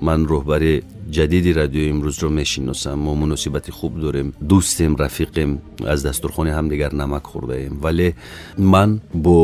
ман 0.00 0.26
роҳбари 0.32 0.82
ҷадиди 1.16 1.50
радиои 1.60 1.90
имрӯзро 1.94 2.28
мешиносам 2.28 2.98
мо 2.98 3.14
муносибати 3.14 3.70
хуб 3.70 3.92
дорем 4.04 4.28
дӯстем 4.50 4.92
рафиқем 5.04 5.50
аз 5.92 6.02
дастурхони 6.02 6.50
ҳамдигар 6.58 6.92
намак 6.92 7.24
хӯрдаем 7.32 7.74
вале 7.84 8.14
ман 8.58 9.00
бо 9.14 9.38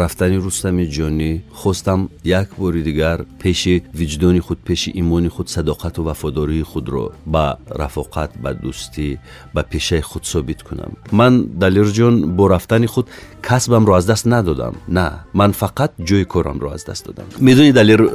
рафтани 0.00 0.36
рустами 0.44 0.84
ҷонӣ 0.96 1.30
хостам 1.60 2.00
як 2.24 2.48
бори 2.58 2.82
дигар 2.88 3.18
пеши 3.42 3.74
виҷдони 4.00 4.40
худ 4.46 4.58
пеши 4.68 4.90
имони 5.02 5.28
худ 5.28 5.48
садоқату 5.56 6.00
вафодории 6.08 6.62
худро 6.62 7.04
ба 7.26 7.44
рафоқат 7.82 8.30
ба 8.42 8.50
дӯстӣ 8.62 9.08
ба 9.54 9.62
пешаи 9.72 10.00
худ 10.10 10.24
собит 10.32 10.60
кунам 10.62 10.92
ман 11.18 11.32
далирҷон 11.62 12.14
бо 12.36 12.44
рафтани 12.54 12.86
худ 12.86 13.06
касбамро 13.48 13.92
аз 13.98 14.04
даст 14.06 14.26
надодам 14.26 14.74
на 14.88 15.06
ман 15.34 15.52
фақат 15.52 15.90
ҷои 16.08 16.24
корамро 16.24 16.68
аз 16.76 16.84
даст 16.84 17.06
додам 17.06 17.26
медонӣ 17.40 17.72
далир 17.72 18.00
э, 18.00 18.08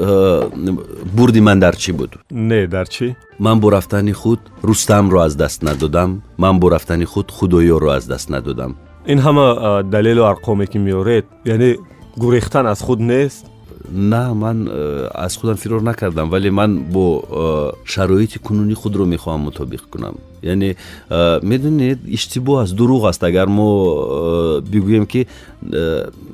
бурди 1.17 1.41
ман 1.47 1.59
дар 1.59 1.75
чӣ 1.75 1.91
буд 1.93 2.11
не 2.31 2.67
дар 2.67 2.87
чӣ 2.95 3.15
ман 3.39 3.59
бо 3.59 3.71
рафтани 3.71 4.13
худ 4.13 4.39
рустамро 4.63 5.19
аз 5.27 5.35
даст 5.35 5.63
надодам 5.63 6.21
ман 6.37 6.59
бо 6.59 6.71
рафтани 6.71 7.05
худ 7.05 7.27
худоёро 7.31 7.89
аз 7.97 8.05
даст 8.07 8.29
надодам 8.29 8.75
ин 9.06 9.18
ҳама 9.18 9.82
далелу 9.82 10.22
арқоме 10.22 10.66
ки 10.66 10.78
меоред 10.78 11.26
яъне 11.44 11.76
гурехтан 12.16 12.66
аз 12.66 12.80
худ 12.82 13.00
нест? 13.00 13.46
На 13.90 14.34
ман 14.34 14.68
аз 15.14 15.36
худам 15.36 15.56
фирор 15.56 15.80
накардам 15.80 16.30
вале 16.30 16.50
ман 16.50 16.84
бо 16.90 17.22
шароити 17.84 18.38
кунунӣ 18.38 18.74
худро 18.74 19.04
мехоҳам 19.04 19.40
мутобиқ 19.48 19.82
кунам. 19.90 20.14
Яъне 20.42 20.76
медонед 21.42 21.98
иштибоҳ 22.06 22.62
аст 22.62 22.74
дурӯғ 22.74 23.08
аст. 23.08 23.22
Агар 23.22 23.48
мо 23.48 24.60
бигӯем 24.72 25.06
ки 25.06 25.26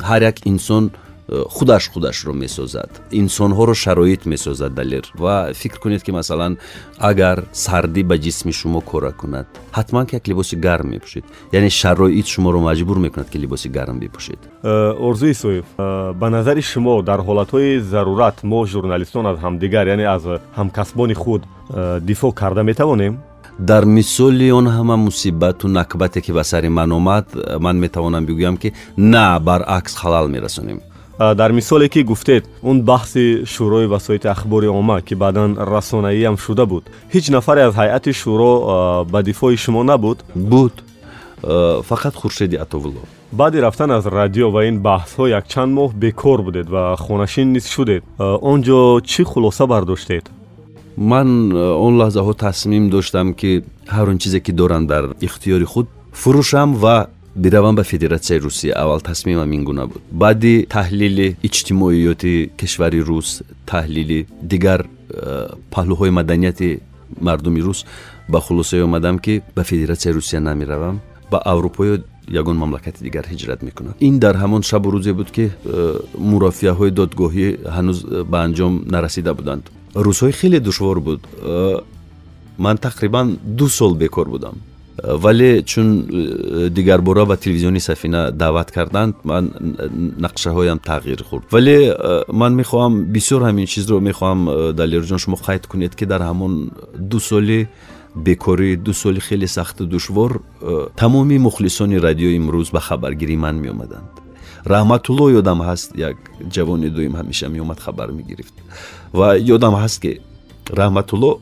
ҳар 0.08 0.22
як 0.22 0.46
инсон 0.46 0.90
худаш 1.27 1.89
худашро 1.89 2.33
месозад 2.33 2.89
инсонҳоро 3.11 3.73
шароит 3.73 4.25
месозад 4.25 4.73
далер 4.73 5.05
ва 5.15 5.53
фикр 5.53 5.79
кунед 5.79 6.03
ки 6.03 6.11
масалан 6.11 6.57
агар 6.99 7.45
сардӣ 7.53 8.03
ба 8.03 8.15
ҷисми 8.17 8.51
шумо 8.51 8.81
кора 8.81 9.11
кунад 9.11 9.45
ҳатман 9.71 10.05
ки 10.05 10.15
як 10.15 10.27
либоси 10.27 10.55
гарм 10.55 10.87
мепӯшед 10.93 11.23
яъне 11.51 11.69
шароит 11.69 12.27
шуморо 12.27 12.59
маҷбур 12.59 12.97
мекунад 12.99 13.29
ки 13.29 13.37
либоси 13.37 13.69
гарм 13.69 13.99
бипӯшед 13.99 14.39
э, 14.63 14.91
орзуи 15.07 15.33
соев 15.33 15.65
э, 15.77 16.13
ба 16.13 16.29
назари 16.29 16.61
шумо 16.61 17.01
дар 17.01 17.19
ҳолатҳои 17.19 17.79
зарурат 17.79 18.43
мо 18.43 18.65
журналистон 18.65 19.25
аз 19.25 19.37
ҳамдигар 19.39 19.87
яъне 19.87 20.05
аз 20.15 20.23
ҳамкасбони 20.57 21.13
худ 21.13 21.41
э, 21.69 21.99
дифоъ 22.01 22.31
карда 22.33 22.63
метавонем 22.63 23.19
дар 23.59 23.85
мисоли 23.85 24.51
он 24.51 24.67
ҳама 24.67 24.95
мусибату 24.97 25.67
накбате 25.67 26.21
ки 26.21 26.31
ба 26.31 26.43
сари 26.43 26.69
ман 26.69 26.91
омад 26.91 27.25
ман 27.59 27.77
метавонам 27.79 28.25
бигӯям 28.25 28.57
ки 28.57 28.73
на 28.97 29.39
баръакс 29.39 29.95
халал 29.95 30.27
мерасонем 30.27 30.81
дар 31.18 31.52
мисоле 31.52 31.88
ки 31.88 32.02
гуфтед 32.02 32.44
он 32.62 32.82
баҳси 32.82 33.44
шӯрои 33.44 33.86
васоити 33.86 34.26
ахбори 34.28 34.68
омма 34.68 35.00
ки 35.02 35.14
баъдан 35.14 35.56
расонаиам 35.58 36.36
шуда 36.38 36.66
буд. 36.66 36.84
ҳеҷ 37.12 37.30
нафаре 37.30 37.62
аз 37.62 37.74
ҳайати 37.74 38.12
шӯро 38.12 39.04
ба 39.12 39.22
дифоъи 39.22 39.56
шумо 39.56 39.82
набуд? 39.82 40.18
Буд. 40.34 40.72
Фақат 41.42 42.14
хуршеди 42.14 42.56
атовулло. 42.56 43.02
Баъди 43.32 43.62
рафтан 43.62 43.90
аз 43.90 44.06
радио 44.06 44.50
ва 44.50 44.64
ин 44.64 44.78
баҳсҳо 44.80 45.28
якчанд 45.28 45.72
моҳ 45.78 45.92
бекор 45.94 46.42
будед 46.42 46.68
ва 46.68 46.96
хонашин 46.96 47.52
низ 47.52 47.68
шудед. 47.68 48.02
Он 48.18 48.62
ҷо 48.62 49.00
чӣ 49.00 49.22
хулоса 49.24 49.66
бардоштед? 49.66 50.24
Ман 50.96 51.52
он 51.86 51.94
лаҳзаҳо 52.00 52.34
тасмим 52.34 52.90
доштам 52.90 53.34
ки 53.34 53.62
ҳар 53.86 54.08
он 54.08 54.18
чизе 54.18 54.40
ки 54.40 54.52
дорам 54.52 54.86
дар 54.86 55.04
ихтиёри 55.20 55.64
худ 55.64 55.86
фурӯшам 56.12 56.74
ва 56.74 57.08
биравам 57.38 57.74
ба 57.76 57.84
федератсияи 57.84 58.40
русия 58.40 58.74
аввал 58.74 59.00
тасмимам 59.00 59.52
ин 59.52 59.64
гуна 59.64 59.86
буд. 59.86 60.02
Баъди 60.10 60.66
таҳлили 60.68 61.36
иҷтимоиёти 61.42 62.50
кишвари 62.56 63.00
рус 63.00 63.42
таҳлили 63.66 64.26
дигар 64.42 64.80
э, 65.10 65.48
паҳлӯҳои 65.74 66.10
маданияти 66.10 66.80
мардуми 67.20 67.60
рус 67.60 67.84
ба 68.28 68.40
хулосае 68.40 68.84
омадам 68.84 69.18
ки 69.18 69.42
ба 69.56 69.62
федератсияи 69.64 70.14
русия 70.14 70.40
намеравам 70.40 71.00
ба 71.30 71.38
аврупо 71.52 71.82
ё 71.84 71.96
ягон 72.40 72.56
мамлакати 72.56 73.02
дигар 73.02 73.24
ҳиҷрат 73.32 73.62
мекунам. 73.62 73.94
Ин 74.00 74.18
дар 74.18 74.36
ҳамон 74.36 74.62
шабу 74.62 74.90
рӯзе 74.90 75.12
буд 75.12 75.30
ки 75.30 75.50
э, 75.64 76.00
мурофиаҳои 76.18 76.90
додгоҳӣ 76.90 77.46
ҳанӯз 77.76 77.98
ба 78.30 78.38
анҷом 78.46 78.74
нарасида 78.94 79.32
буданд. 79.34 79.64
Рӯзҳои 79.94 80.32
хеле 80.32 80.60
душвор 80.60 81.00
буд. 81.00 81.20
Э, 81.42 81.80
ман 82.58 82.76
тақрибан 82.76 83.38
ду 83.58 83.68
сол 83.68 83.94
бекор 83.94 84.28
будам 84.28 84.54
вале 84.97 85.63
чун 85.63 86.07
э, 86.09 86.69
дигарбора 86.69 87.25
ба 87.25 87.37
телевизиони 87.37 87.79
сафина 87.79 88.31
даъват 88.31 88.71
карданд 88.71 89.15
ман 89.23 89.51
нақшаҳоям 90.19 90.79
тағйир 90.79 91.23
хӯрд 91.23 91.43
вале 91.51 91.95
э, 91.97 92.23
ман 92.27 92.55
мехоҳам 92.55 93.05
бисёр 93.05 93.41
ҳамин 93.41 93.65
чизро 93.65 93.99
мехоҳам 93.99 94.49
э, 94.49 94.73
далерҷон 94.73 95.17
шумо 95.17 95.37
қайд 95.37 95.67
кунед 95.67 95.95
ки 95.95 96.05
дар 96.05 96.21
ҳамон 96.21 96.71
ду 96.97 97.19
соли 97.19 97.69
бекорӣ 98.15 98.77
ду 98.77 98.93
соли 98.93 99.19
хеле 99.19 99.47
сахту 99.47 99.85
душвор 99.85 100.41
тамоми 100.95 101.37
мухлисони 101.37 101.97
радиои 101.97 102.37
имрӯз 102.37 102.71
ба 102.71 102.79
хабаргирии 102.79 103.37
ман 103.37 103.55
меомаданд 103.55 104.09
раҳматулло 104.65 105.31
ёдам 105.39 105.59
ҳаст 105.61 105.97
як 105.97 106.17
ҷавони 106.55 106.89
дуюм 106.89 107.13
ҳамеша 107.15 107.47
меомад 107.49 107.79
хабар 107.79 108.11
мегирифт 108.11 108.53
ва 109.13 109.37
ёдам 109.37 109.73
ҳаст 109.73 110.01
ки 110.03 110.21
раҳматулло 110.69 111.39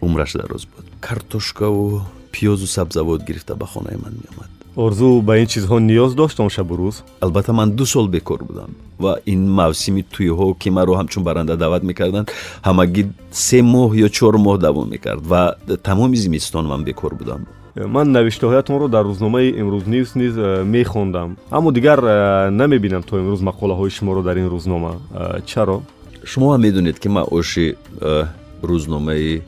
умраш 0.00 0.32
дароз 0.32 0.62
буд 0.72 0.86
картошкаву 1.00 2.02
пиёзу 2.32 2.66
сабзавот 2.66 3.22
гирифта 3.22 3.54
ба 3.54 3.66
хонаи 3.66 3.96
ман 3.96 4.14
меомад 4.22 4.50
орзу 4.76 5.22
ба 5.22 5.38
ин 5.38 5.46
чизҳо 5.46 5.78
ниёз 5.78 6.14
дошт 6.14 6.40
он 6.40 6.50
шабу 6.50 6.74
рӯз 6.76 7.02
албатта 7.20 7.52
ман 7.52 7.70
ду 7.76 7.86
сол 7.86 8.08
бекор 8.08 8.44
будам 8.44 8.70
ва 8.98 9.18
ин 9.26 9.48
мавсими 9.48 10.02
тӯйҳо 10.14 10.58
ки 10.58 10.70
маро 10.70 10.94
ҳамчун 11.00 11.22
баранда 11.22 11.56
даъват 11.56 11.82
мекарданд 11.82 12.30
ҳамагӣ 12.62 13.02
се 13.30 13.62
моҳ 13.62 13.90
ё 14.04 14.08
чор 14.08 14.34
моҳ 14.36 14.58
давом 14.58 14.88
мекард 14.88 15.22
ва 15.26 15.56
тамоми 15.82 16.16
зимистон 16.16 16.66
ман 16.66 16.84
бекор 16.84 17.14
будам 17.14 17.46
ман 17.76 18.12
навиштаҳоятонро 18.12 18.88
дар 18.88 19.04
рӯзномаи 19.04 19.50
имрӯз 19.60 19.86
нивс 19.86 20.14
низ 20.14 20.34
э, 20.36 20.64
мехондам 20.64 21.36
аммо 21.50 21.72
дигар 21.72 21.98
э, 22.04 22.50
намебинам 22.50 23.02
то 23.02 23.18
имрӯз 23.18 23.40
мақолаҳои 23.42 23.90
шуморо 23.90 24.22
дар 24.22 24.36
ин 24.36 24.48
рӯзнома 24.48 24.92
э, 25.12 25.42
чаро 25.46 25.82
шумо 26.24 26.54
ҳам 26.54 26.60
медонед 26.60 26.98
ки 26.98 27.08
ман 27.08 27.24
оши 27.30 27.76
рӯзномаи 28.62 29.42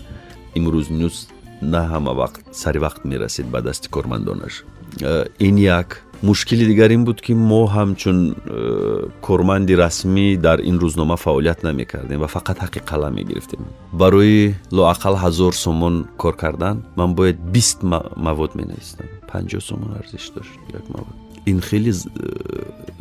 имрӯз 0.54 0.90
нивс 0.90 1.28
на 1.61 1.81
ҳама 1.91 2.11
вақт 2.21 2.41
сари 2.51 2.79
вақт 2.79 3.01
мерасид 3.05 3.47
ба 3.47 3.61
дасти 3.61 3.89
кормандонаш 3.89 4.63
э, 5.01 5.27
ин 5.39 5.57
як 5.57 6.03
мушкили 6.21 6.65
дигар 6.65 6.91
ин 6.91 7.05
буд 7.05 7.21
ки 7.21 7.33
мо 7.33 7.65
ҳамчун 7.67 8.35
э, 8.45 9.09
корманди 9.21 9.73
расмӣ 9.75 10.37
дар 10.37 10.59
ин 10.59 10.77
рӯзнома 10.79 11.17
фаъолият 11.17 11.63
намекардем 11.63 12.19
ва 12.19 12.27
фақат 12.27 12.57
ҳаққи 12.63 12.79
қалам 12.85 13.13
мегирифтем 13.13 13.65
барои 13.91 14.55
лоақал 14.71 15.15
ҳазор 15.23 15.53
сомон 15.53 16.07
кор 16.17 16.35
кардан 16.35 16.83
ман 16.95 17.13
бояд 17.15 17.37
бист 17.37 17.83
мавод 17.83 18.55
менавистам. 18.55 19.07
Панҷоҳ 19.31 19.61
сомон 19.61 19.91
арзиш 19.99 20.31
дошт 20.35 20.51
як 20.73 20.85
мавод. 20.89 21.15
Ин 21.45 21.61
хеле 21.61 21.91
э, 21.91 21.95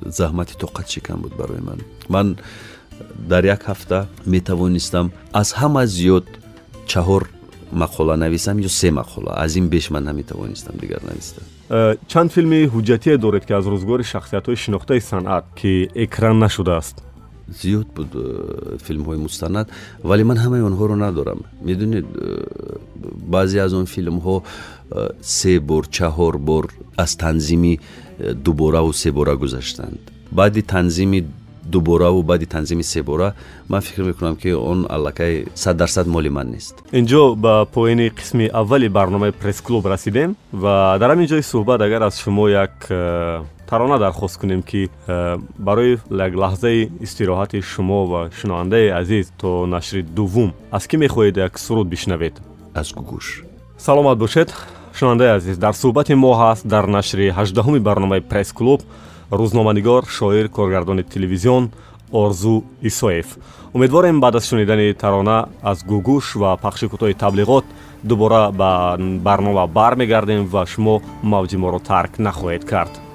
заҳмати 0.07 0.55
тоқатшикан 0.63 1.19
буд 1.21 1.37
барои 1.37 1.61
ман. 1.61 1.81
Ман 2.09 2.37
дар 3.29 3.45
як 3.45 3.63
ҳафта 3.69 4.07
метавонистам 4.27 5.13
аз 5.33 5.53
ҳама 5.61 5.87
зиёд 5.87 6.27
чаҳор 6.87 7.29
мақола 7.73 8.17
нависам 8.17 8.59
ё 8.59 8.69
се 8.69 8.91
мақола? 8.91 9.33
Аз 9.37 9.57
ин 9.57 9.69
беш 9.69 9.91
ман 9.91 10.05
наметавонистам 10.05 10.75
дигар 10.81 11.01
нависта. 11.03 11.41
Э, 11.71 11.97
чанд 12.09 12.33
филми 12.33 12.69
ҳуҷҷатие 12.69 13.19
доред 13.19 13.47
ки 13.47 13.53
аз 13.53 13.65
рӯзгори 13.65 14.05
шахсиятҳои 14.05 14.57
шинохтаи 14.57 15.01
санъат 15.01 15.45
ки 15.55 15.89
экран 15.95 16.39
нашудааст. 16.39 17.03
Зиёд 17.63 17.89
буд 17.97 18.11
э, 18.15 18.79
филмҳои 18.87 19.17
мустанад 19.17 19.67
вале 20.03 20.25
ман 20.25 20.39
ҳамаи 20.39 20.63
онҳоро 20.71 20.95
надорам. 20.95 21.41
Медонед 21.63 22.05
э, 22.05 22.47
баъзе 23.35 23.59
аз 23.59 23.73
он 23.73 23.87
филмҳо 23.87 24.43
се 25.23 25.61
бор 25.61 25.85
чаҳор 25.87 26.39
бор 26.39 26.65
аз 26.97 27.17
танзими 27.17 27.79
дубораву 28.35 28.93
се 28.93 29.13
бора 29.13 29.37
гузаштанд. 29.37 30.01
Баъди 30.33 30.63
танзими 30.63 31.25
дубораву 31.71 32.23
баъди 32.23 32.47
танзими 32.47 32.83
себора 32.83 33.33
ман 33.69 33.81
фикр 33.81 34.03
мекунам 34.03 34.37
ки 34.37 34.53
он 34.53 34.87
аллакай 34.91 35.47
сад 35.55 35.77
дарсад 35.77 36.07
моли 36.07 36.29
ман 36.29 36.51
нест. 36.51 36.75
Инҷо 36.93 37.35
ба 37.37 37.67
поини 37.73 38.11
қисми 38.11 38.51
аввали 38.53 38.89
барномаи 38.89 39.33
пресс-клуб 39.33 39.87
расидем 39.87 40.37
ва 40.53 40.97
дар 40.99 41.11
ҳамин 41.11 41.27
ҷои 41.27 41.43
суҳбат 41.43 41.81
агар 41.81 42.03
аз 42.03 42.19
шумо 42.21 42.49
як 42.49 42.87
э, 42.91 43.43
тарона 43.69 43.99
дархост 43.99 44.41
кунем 44.41 44.63
ки 44.63 44.89
э, 45.07 45.39
барои 45.59 45.99
як 46.11 46.35
лаҳзаи 46.35 46.91
истироҳати 47.01 47.61
шумо 47.63 48.07
ва 48.07 48.31
шунавандаи 48.39 48.89
азиз 48.89 49.33
то 49.41 49.67
нашри 49.67 50.03
дуввум 50.03 50.53
аз 50.71 50.87
кӣ 50.87 50.97
мехоҳед 50.97 51.37
як 51.37 51.59
суруд 51.59 51.89
бишнавед? 51.89 52.35
Аз 52.75 52.93
гугуш 52.93 53.45
саломат 53.79 54.19
бошед. 54.19 54.55
Шунавандаи 54.95 55.37
азиз 55.39 55.57
дар 55.59 55.75
суҳбати 55.75 56.15
мо 56.15 56.33
ҳаст 56.35 56.67
дар 56.67 56.87
нашри 56.87 57.31
ҳаждаҳуми 57.39 57.79
барномаи 57.79 58.21
пресс-клуб 58.21 58.81
рӯзноманигор 59.31 60.05
шоир 60.09 60.49
коргардони 60.49 61.03
телевизион 61.03 61.71
орзу 62.13 62.65
исоев. 62.83 63.39
Умедворем 63.75 64.21
баъд 64.21 64.35
аз 64.35 64.49
шунидани 64.49 64.95
тарона 64.95 65.47
аз 65.63 65.85
гугуш 65.85 66.35
ва 66.35 66.57
пахши 66.57 66.87
кӯтоҳи 66.87 67.15
таблиғот 67.15 67.65
дубора 68.05 68.51
ба 68.53 68.97
барнома 68.99 69.67
бармегардем 69.67 70.47
ва 70.47 70.67
шумо 70.67 71.01
мавҷи 71.23 71.57
моро 71.57 71.79
тарк 71.79 72.19
нахоҳед 72.19 72.65
кард 72.65 73.10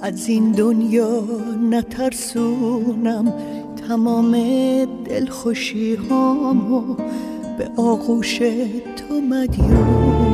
از 0.00 0.28
این 0.28 0.52
دنیا 0.52 1.22
نترسونم. 1.70 3.34
تمام 3.88 4.32
دلخوشی 5.04 5.94
هامو 5.94 6.94
به 7.58 7.70
آغوش 7.76 8.38
تو 8.96 9.20
مدیونم. 9.30 10.28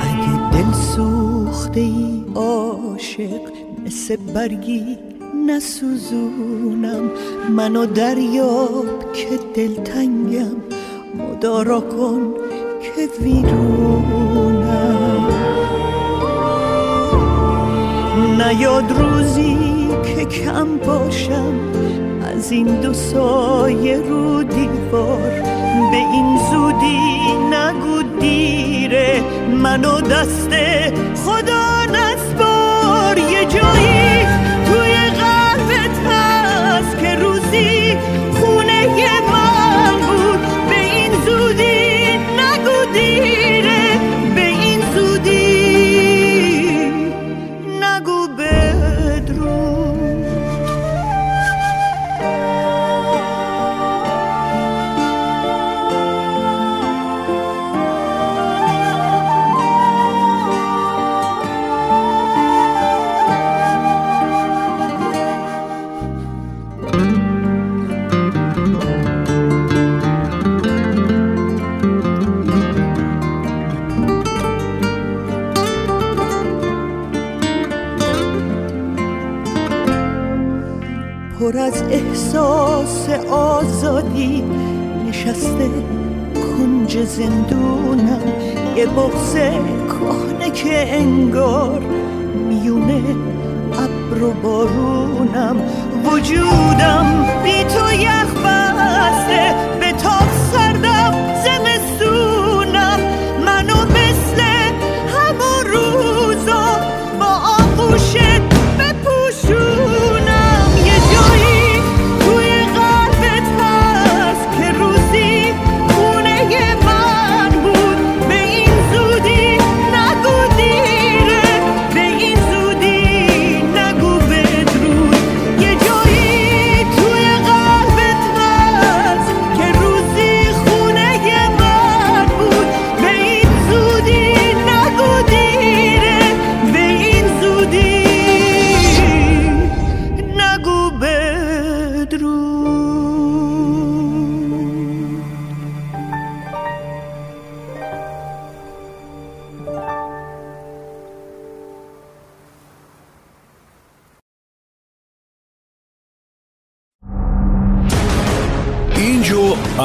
اگه 0.00 0.50
دل 0.52 0.72
سوخته 0.72 1.80
ای 1.80 2.24
عاشق 2.34 3.40
مثل 3.86 4.16
برگی 4.16 4.98
نسوزونم. 5.46 7.10
منو 7.50 7.86
دریاب 7.86 9.12
که 9.12 9.28
دلتنگم 9.54 10.63
مدارا 11.34 11.80
کن 11.80 12.34
که 12.82 13.08
ویرونم 13.22 14.64
نیاد 18.38 18.84
روزی 18.98 19.58
که 20.02 20.24
کم 20.24 20.76
باشم 20.76 21.54
از 22.34 22.52
این 22.52 22.66
دو 22.80 22.92
سایه 22.92 23.96
رو 23.96 24.42
دیوار. 24.42 25.30
به 25.90 25.96
این 25.96 26.38
زودی 26.50 26.98
نگو 27.50 28.02
دیره 28.20 29.22
منو 29.62 30.00
دست 30.00 30.50
خدا 31.24 31.84
نسپار. 31.84 33.18
یه 33.18 33.44
جایی 33.44 33.93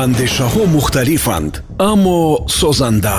андешаҳо 0.02 0.62
мухталифанд 0.76 1.52
аммо 1.90 2.20
созанда 2.60 3.16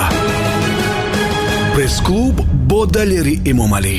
пресс-клуб 1.74 2.36
бо 2.70 2.80
далери 2.96 3.34
эмомалӣ 3.50 3.98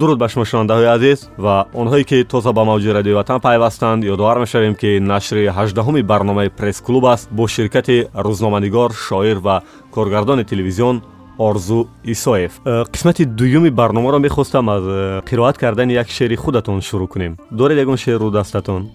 дуруд 0.00 0.18
ба 0.18 0.28
шумо 0.28 0.44
шунавандаҳои 0.50 0.88
азиз 0.96 1.18
ва 1.44 1.56
онҳое 1.80 2.04
ки 2.10 2.18
тоза 2.32 2.52
ба 2.52 2.62
мавҷи 2.70 2.88
радиои 2.98 3.18
ватан 3.20 3.40
пайвастанд 3.46 4.04
ёдовар 4.14 4.38
мешавем 4.44 4.74
ки 4.74 4.90
нашри 5.12 5.44
ҳаждаҳуми 5.58 6.02
барномаи 6.12 6.48
пресс-клуб 6.58 7.04
аст 7.14 7.28
бо 7.38 7.44
ширкати 7.54 7.96
рӯзноманигор 8.26 8.90
шоир 9.06 9.38
ва 9.46 9.56
коргардони 9.94 10.44
телевизион 10.44 10.96
орзу 11.38 11.88
исоев 12.04 12.52
Э, 12.64 12.84
қисмати 12.92 13.24
дуюми 13.24 13.70
барномаро 13.70 14.18
мехостам 14.18 14.68
аз 14.68 14.82
э, 14.82 15.22
қироат 15.22 15.58
кардани 15.58 15.94
як 15.94 16.08
шеъри 16.08 16.36
худатон 16.36 16.80
шурӯъ 16.80 17.06
кунем 17.08 17.36
доред 17.50 17.78
ягон 17.78 17.96
шеъру 17.96 18.30
дастатон 18.30 18.90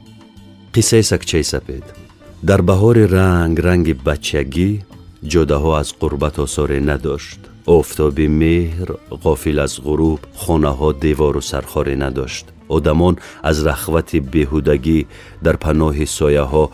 қиссаи 0.74 1.02
сагчаи 1.02 1.44
сапед. 1.44 1.84
Дар 2.42 2.60
баҳори 2.62 3.04
ранг 3.16 3.56
ранги 3.66 3.94
бачагӣ 4.06 4.70
ҷодаҳо 5.32 5.72
аз 5.82 5.88
қурбат 6.00 6.36
осоре 6.46 6.80
надошт. 6.90 7.40
Офтоби 7.66 8.26
меҳр 8.42 8.88
ғофил 9.24 9.58
аз 9.66 9.74
ғуруб 9.86 10.20
хонаҳо 10.42 10.88
девору 11.04 11.42
сархоре 11.50 11.96
надошт. 12.04 12.46
Одамон 12.76 13.14
аз 13.50 13.56
рахвати 13.68 14.18
беҳудагӣ 14.34 15.00
дар 15.44 15.56
паноҳи 15.64 16.06
сояҳо 16.18 16.64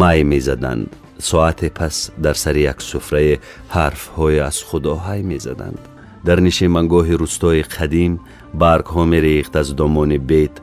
май 0.00 0.18
мезаданд. 0.32 0.88
Соате 1.28 1.68
пас 1.78 1.96
дар 2.24 2.36
сари 2.42 2.62
як 2.72 2.78
суфрае 2.90 3.34
ҳарфҳое 3.74 4.40
аз 4.50 4.56
худо 4.68 4.94
ҳай 5.06 5.20
мезаданд. 5.32 5.80
Дар 6.26 6.38
нишимангоҳи 6.46 7.14
рӯстои 7.22 7.62
қадим 7.76 8.12
баргҳо 8.62 9.02
мерехт 9.12 9.52
аз 9.60 9.68
домони 9.80 10.18
бед 10.18 10.54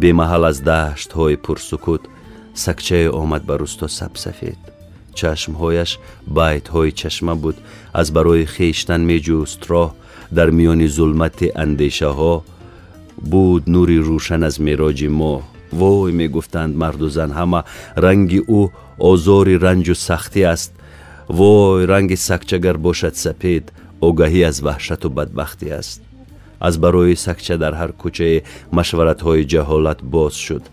бемаҳал 0.00 0.44
аз 0.50 0.58
даштҳои 0.70 1.36
пурсукут 1.44 2.02
сакчае 2.64 3.08
омад 3.20 3.42
ба 3.48 3.54
рӯсто 3.60 3.86
сабсафед 3.98 4.60
чашмҳояш 5.18 5.90
байтҳои 6.38 6.90
чашма 7.00 7.34
буд. 7.42 7.56
Аз 8.00 8.06
барои 8.16 8.44
хештан 8.54 9.02
меҷуст 9.10 9.60
роҳ 9.70 9.90
дар 10.36 10.48
миёни 10.58 10.88
зулмати 10.96 11.48
андешаҳо 11.64 12.34
буд 13.30 13.62
нури 13.74 13.98
рӯшан 14.08 14.42
аз 14.48 14.56
мероҷи 14.66 15.08
моҳ 15.20 15.40
вой 15.80 16.10
мегуфтанд 16.20 16.72
марду 16.82 17.08
зан 17.16 17.30
ҳама 17.38 17.60
ранги 18.04 18.40
ӯ 18.60 18.62
озори 19.10 19.56
ранҷу 19.64 19.94
сахтӣ 20.06 20.42
аст. 20.54 20.70
Вой 21.38 21.80
ранги 21.92 22.16
сакчагар 22.28 22.76
бошад 22.86 23.14
сапед. 23.24 23.64
Огаҳӣ 24.08 24.40
аз 24.50 24.56
ваҳшату 24.66 25.08
бадбахтӣ 25.18 25.68
аст 25.80 26.00
аз 26.60 26.74
барои 26.78 27.16
сакча 27.16 27.56
дар 27.58 27.74
ҳар 27.80 27.92
кӯчае 28.02 28.44
машваратҳои 28.78 29.48
ҷаҳолат 29.52 30.00
боз 30.14 30.34
шуд. 30.46 30.64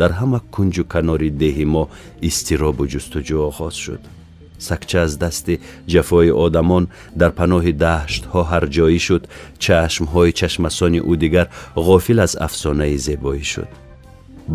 Дар 0.00 0.10
ҳама 0.20 0.38
кунҷу 0.54 0.84
канори 0.92 1.30
деҳи 1.42 1.66
мо 1.74 1.84
изтиробу 2.28 2.84
ҷустуҷӯ 2.92 3.36
оғоз 3.50 3.74
шуд. 3.84 4.02
Сакча 4.58 4.98
аз 5.06 5.12
дасти 5.22 5.54
ҷафои 5.92 6.30
одамон 6.44 6.84
дар 7.20 7.30
паноҳи 7.38 7.72
даштҳо 7.84 8.40
ҳарҷоӣ 8.52 8.98
шуд. 9.06 9.22
Чашмҳои 9.64 10.32
чашмасони 10.40 11.00
ӯ 11.10 11.14
дигар 11.22 11.46
ғофил 11.86 12.18
аз 12.26 12.32
афсонаи 12.46 12.96
зебоӣ 13.06 13.44
шуд. 13.52 13.70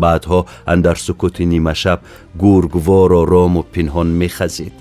Баъдҳо 0.02 0.40
андар 0.72 0.96
сукути 1.06 1.44
нимашаб 1.54 2.00
гургворо 2.42 3.20
рому 3.32 3.62
пинҳон 3.74 4.08
мехазид. 4.22 4.74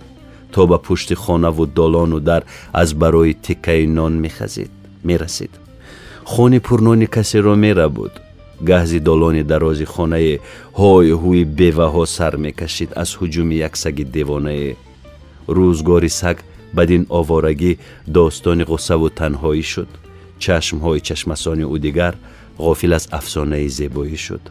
То 0.53 0.61
ба 0.69 0.77
пушти 0.85 1.15
хонаву 1.23 1.65
долону 1.79 2.19
дар 2.29 2.41
аз 2.81 2.89
барои 3.01 3.33
тиккаи 3.45 3.85
нон 3.97 4.13
мехазид. 4.25 4.71
Мерасид 5.09 5.60
хони 6.25 6.59
пурнони 6.59 7.07
касеро 7.07 7.55
мера 7.55 7.89
буд 7.89 8.13
гаҳзи 8.69 8.99
долони 8.99 9.43
дарози 9.43 9.85
хонае 9.85 10.35
ҳой 10.79 11.07
ҳуи 11.21 11.43
беваҳо 11.59 12.05
сар 12.15 12.33
мекашид 12.45 12.89
аз 13.01 13.09
ҳуҷуми 13.19 13.55
як 13.67 13.73
саги 13.83 14.03
девонае 14.17 14.75
рӯзгори 15.57 16.09
саг 16.21 16.37
бадин 16.77 17.03
оворагӣ 17.19 17.71
достони 18.17 18.63
ғусаву 18.71 19.09
танҳоӣ 19.19 19.63
шуд. 19.73 19.91
Чашмҳои 20.43 21.01
чашмасони 21.07 21.65
ӯ 21.75 21.77
дигар 21.85 22.13
ғофил 22.65 22.93
аз 22.97 23.05
афсонаи 23.19 23.69
зебоӣ 23.77 24.17
шуд. 24.25 24.43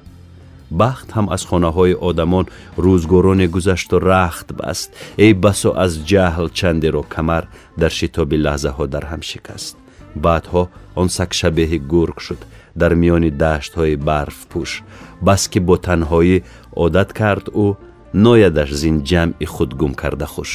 Бахт 0.80 1.08
ҳам 1.16 1.26
аз 1.34 1.42
хонаҳои 1.50 1.98
одамон 2.08 2.46
рӯзгороне 2.84 3.46
гузашту 3.54 3.96
рахт 4.10 4.48
баст. 4.60 4.88
Эй 5.24 5.32
басо 5.44 5.70
аз 5.84 5.92
ҷаҳл 6.10 6.48
чандеро 6.58 7.02
камар 7.14 7.44
дар 7.80 7.92
шитоби 7.98 8.36
лаҳзаҳо 8.46 8.84
дарҳам 8.94 9.22
шикаст. 9.30 9.74
Баъдҳо 10.24 10.62
он 11.00 11.08
саг 11.16 11.30
шабеҳи 11.40 11.78
гург 11.92 12.18
шуд 12.26 12.40
дар 12.80 12.92
миёни 13.02 13.30
даштҳои 13.42 13.96
барфпӯш 14.08 14.70
бас 15.26 15.42
ки 15.50 15.58
бо 15.66 15.74
танҳоӣ 15.86 16.36
одат 16.84 17.10
кард 17.20 17.46
ӯ 17.64 17.66
ноядаш 18.24 18.70
зин 18.82 18.96
ҷамъи 19.08 19.46
худ 19.54 19.70
гум 19.80 19.92
карда 20.02 20.26
хуш. 20.34 20.50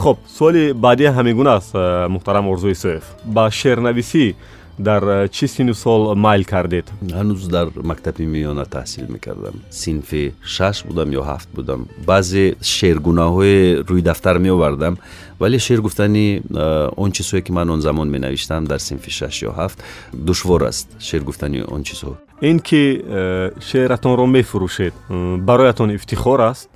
Хуб 0.00 0.18
суоли 0.36 0.72
баъдия 0.72 1.10
ҳамин 1.16 1.34
гуна 1.40 1.52
аст 1.58 1.74
муҳтарам 2.14 2.44
орзуи 2.52 2.74
суев 2.82 3.04
ба 3.24 3.44
шеърнависӣ 3.58 4.26
дар 4.78 5.28
чӣ 5.34 5.46
сину 5.54 5.74
сол 5.74 6.02
майл 6.14 6.44
кардед? 6.52 6.86
Ҳанӯз 7.18 7.42
дар 7.56 7.66
мактаби 7.90 8.24
миёна 8.34 8.64
таҳсил 8.76 9.06
мекардам. 9.14 9.56
синфи 9.70 10.34
шаш 10.54 10.76
будам 10.88 11.08
ё 11.20 11.22
ҳафт 11.30 11.48
будам. 11.56 11.80
Баъзе 12.06 12.44
шеъргунаҳое 12.74 13.82
рӯи 13.88 14.02
дафтар 14.08 14.36
меовардам 14.38 14.94
ولی 15.40 15.58
شعر 15.58 15.80
گفتنی 15.80 16.42
اون 16.96 17.10
چیزهایی 17.10 17.42
که 17.42 17.52
من 17.52 17.70
اون 17.70 17.80
زمان 17.80 18.08
می 18.08 18.18
نوشتم 18.18 18.64
در 18.64 18.78
سنف 18.78 19.10
6 19.10 19.42
یا 19.42 19.52
7 19.52 19.84
دشوار 20.26 20.64
است. 20.64 20.96
شعر 20.98 21.22
گفتنی 21.22 21.60
اون 21.60 21.82
چیزها. 21.82 22.18
این 22.40 22.58
که 22.58 23.02
شعرتون 23.60 24.16
رو 24.16 24.26
می 24.26 24.42
فروشید 24.42 24.92
برایتون 25.46 25.90
افتخار 25.90 26.40
است؟ 26.40 26.68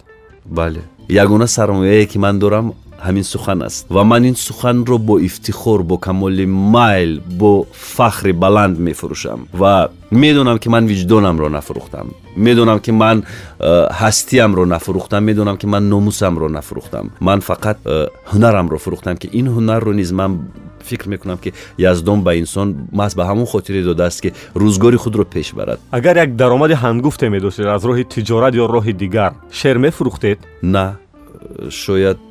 بله. 0.54 0.80
یگونه 1.08 1.46
سرمایه 1.46 2.06
که 2.06 2.18
من 2.18 2.38
دارم 2.38 2.72
همین 3.02 3.22
سخن 3.22 3.62
است. 3.62 3.86
و 3.90 4.04
من 4.04 4.24
این 4.24 4.34
سخن 4.34 4.86
رو 4.86 4.98
با 4.98 5.18
افتخار 5.18 5.82
با 5.82 5.96
کمال 5.96 6.44
مایل 6.44 7.20
با 7.38 7.66
فخر 7.72 8.32
بلند 8.32 8.78
میفروشم. 8.78 9.38
و 9.60 9.88
می‌دونم 10.10 10.58
که 10.58 10.70
من 10.70 10.84
وجدانم 10.84 11.38
رو 11.38 11.48
نفروختم. 11.48 12.06
می‌دونم 12.36 12.78
که 12.78 12.92
من 12.92 13.22
هستیم 13.92 14.54
رو 14.54 14.64
نفروختم. 14.64 15.22
می‌دونم 15.22 15.56
که 15.56 15.66
من 15.66 15.88
ناموسم 15.88 16.36
رو 16.36 16.48
نفروختم. 16.48 17.10
من 17.20 17.40
فقط 17.40 17.76
هنرم 18.26 18.68
رو 18.68 18.78
فروختم 18.78 19.14
که 19.14 19.28
این 19.32 19.46
هنر 19.46 19.80
رو 19.80 19.92
نیز 19.92 20.12
من 20.12 20.38
فکر 20.84 21.08
می‌کنم 21.08 21.36
که 21.36 21.52
یزدان 21.78 22.24
به 22.24 22.38
انسان 22.38 22.88
ماست 22.92 23.16
به 23.16 23.26
همون 23.26 23.44
خاطر 23.44 23.80
داده 23.80 24.04
است 24.04 24.22
که 24.22 24.32
روزگاری 24.54 24.96
خود 24.96 25.16
رو 25.16 25.24
پیش 25.24 25.52
برد. 25.52 25.78
اگر 25.92 26.24
یک 26.24 26.36
درآمد 26.36 26.70
هنگفته 26.70 27.28
میداشتید 27.28 27.66
از 27.66 27.84
راه 27.84 28.02
تجارت 28.02 28.54
یا 28.54 28.66
راه 28.66 28.92
دیگر 28.92 29.32
شعر 29.50 29.76
میفروختید؟ 29.76 30.38
نه. 30.62 30.98
Шояд 31.70 32.22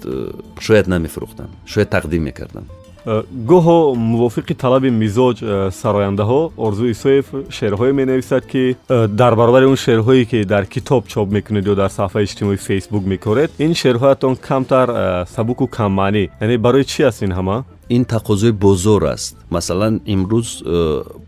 шояд 0.60 0.88
намефурӯхтам 0.88 1.50
шояд 1.66 1.90
тақдим 1.96 2.24
мекардам. 2.30 2.66
Э, 3.06 3.24
гоҳо 3.48 3.96
мувофиқи 3.96 4.54
талаби 4.54 4.90
мизоҷ 5.04 5.38
э, 5.42 5.72
сарояндаҳо 5.82 6.42
орзу 6.66 6.86
исоев 6.94 7.26
шеърҳое 7.50 7.92
менависад 8.02 8.44
ки 8.52 8.64
э, 8.90 9.08
дар 9.08 9.34
баробари 9.36 9.66
он 9.66 9.76
шеърҳое 9.76 10.26
ки 10.26 10.44
дар 10.44 10.66
китоб 10.66 11.08
чоп 11.08 11.28
мекунед 11.32 11.66
ё 11.66 11.76
дар 11.76 11.90
саҳифаи 11.90 12.24
иҷтимоӣ 12.28 12.58
фейсбук 12.58 13.04
мекоред 13.14 13.50
ин 13.66 13.74
шеърҳоятон 13.82 14.34
камтар 14.48 14.88
сабуку 15.36 15.66
каммаънӣ 15.78 16.24
яъне 16.44 16.58
барои 16.66 16.84
чӣ 16.92 17.02
аст 17.10 17.22
ин 17.26 17.32
ҳама 17.38 17.58
ин 17.96 18.04
тақозои 18.06 18.52
бозор 18.52 19.04
аст. 19.04 19.36
Масалан 19.50 20.02
имрӯз 20.14 20.50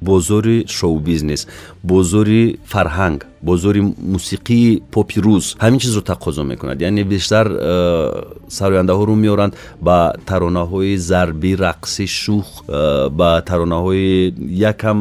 бозори 0.02 0.58
шоу-бизнес 0.78 1.42
бозори 1.84 2.44
фарҳанг 2.72 3.20
бозори 3.42 3.82
мусиқии 4.16 4.82
попи 4.92 5.20
рӯз 5.26 5.46
ҳамин 5.64 5.80
чизро 5.84 6.02
тақозо 6.02 6.44
мекунад. 6.52 6.82
Яъне 6.82 7.04
бештар 7.04 7.46
сарояндаҳоро 8.58 9.16
меоранд 9.16 9.54
ба 9.82 9.98
таронаҳои 10.30 10.98
зарбӣ 11.10 11.52
рақсӣ 11.66 12.06
шух 12.22 12.48
ба 13.20 13.30
таронаҳои 13.50 14.34
якам 14.72 15.00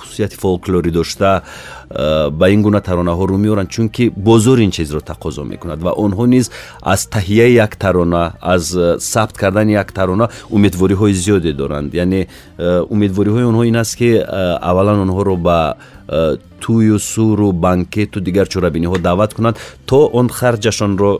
хусусияти 0.00 0.36
фолклорӣ 0.42 0.90
дошта 0.98 1.42
Э, 1.90 2.30
ба 2.30 2.48
ин 2.50 2.62
гуна 2.62 2.80
таронаҳоро 2.80 3.36
меоранд 3.36 3.68
чунки 3.68 4.12
бозор 4.16 4.58
ин 4.58 4.70
чизро 4.70 5.00
тақозо 5.00 5.42
мекунад 5.44 5.82
ва 5.82 5.90
онҳо 5.90 6.26
низ 6.26 6.50
аз 6.82 7.06
таҳияи 7.06 7.52
як 7.54 7.76
тарона 7.76 8.32
аз 8.40 8.74
э, 8.74 8.98
сабт 9.00 9.36
кардани 9.36 9.72
як 9.72 9.92
тарона 9.92 10.28
умедвориҳои 10.50 11.12
зиёде 11.12 11.52
доранд. 11.52 11.94
Яъне 11.94 12.28
э, 12.58 12.86
умедвориҳои 12.88 13.42
онҳо 13.50 13.64
ин 13.66 13.76
аст 13.76 13.96
ки 13.96 14.22
аввалан 14.70 14.98
онҳоро 15.06 15.36
ба 15.36 15.74
тӯю 16.61 16.99
суру 16.99 17.51
банкету 17.51 18.19
дигар 18.21 18.47
чорабиниҳо 18.47 18.97
даъват 18.97 19.33
кунанд 19.33 19.57
то 19.85 19.99
он 20.19 20.27
харҷашонро 20.29 21.11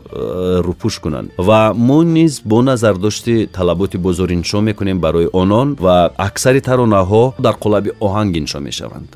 рӯпӯш 0.66 0.94
кунанд 1.04 1.28
ва 1.38 1.72
мо 1.74 2.02
низ 2.02 2.40
бо 2.44 2.62
назардошти 2.62 3.46
талаботи 3.46 3.96
бозор 3.96 4.30
иншо 4.30 4.60
мекунем 4.60 4.98
барои 5.00 5.28
онон 5.32 5.76
ва 5.80 6.10
аксари 6.16 6.60
таронаҳо 6.60 7.34
дар 7.38 7.54
қолаби 7.64 7.90
оҳанг 8.06 8.32
иншо 8.36 8.58
мешаванд 8.60 9.08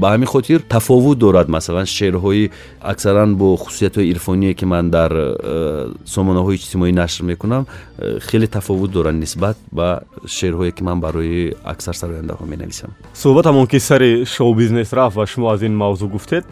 ба 0.00 0.06
ҳамин 0.14 0.26
хотир 0.34 0.60
тафовут 0.60 1.18
дорад 1.18 1.48
масалан 1.48 1.86
шеърҳои 1.86 2.50
аксаран 2.80 3.36
бо 3.36 3.56
хусусиятҳои 3.56 4.10
ирфоние 4.12 4.54
ки 4.54 4.64
ман 4.64 4.90
дар 4.90 5.10
сомонаҳои 6.14 6.56
иҷтимоӣ 6.58 6.92
нашр 6.92 7.22
мекунам 7.22 7.66
хеле 8.28 8.46
тафовут 8.46 8.90
дорад 8.90 9.14
нисбат 9.14 9.56
ба 9.72 10.00
шеърҳое 10.26 10.72
ки 10.76 10.82
ман 10.82 11.00
барои 11.00 11.54
аксар 11.64 11.94
сарояндаҳо 11.94 12.44
менависам 12.46 12.90
суҳбатамон 13.14 13.66
ки 13.66 13.78
сари 13.80 14.24
шоу 14.24 14.54
бизнес 14.54 14.92
рафт 14.92 15.16
ва 15.16 15.26
шумо 15.26 15.46
аз 15.50 15.59
ин 15.67 15.75
мавзӯъ 15.81 16.07
гуфтед 16.13 16.45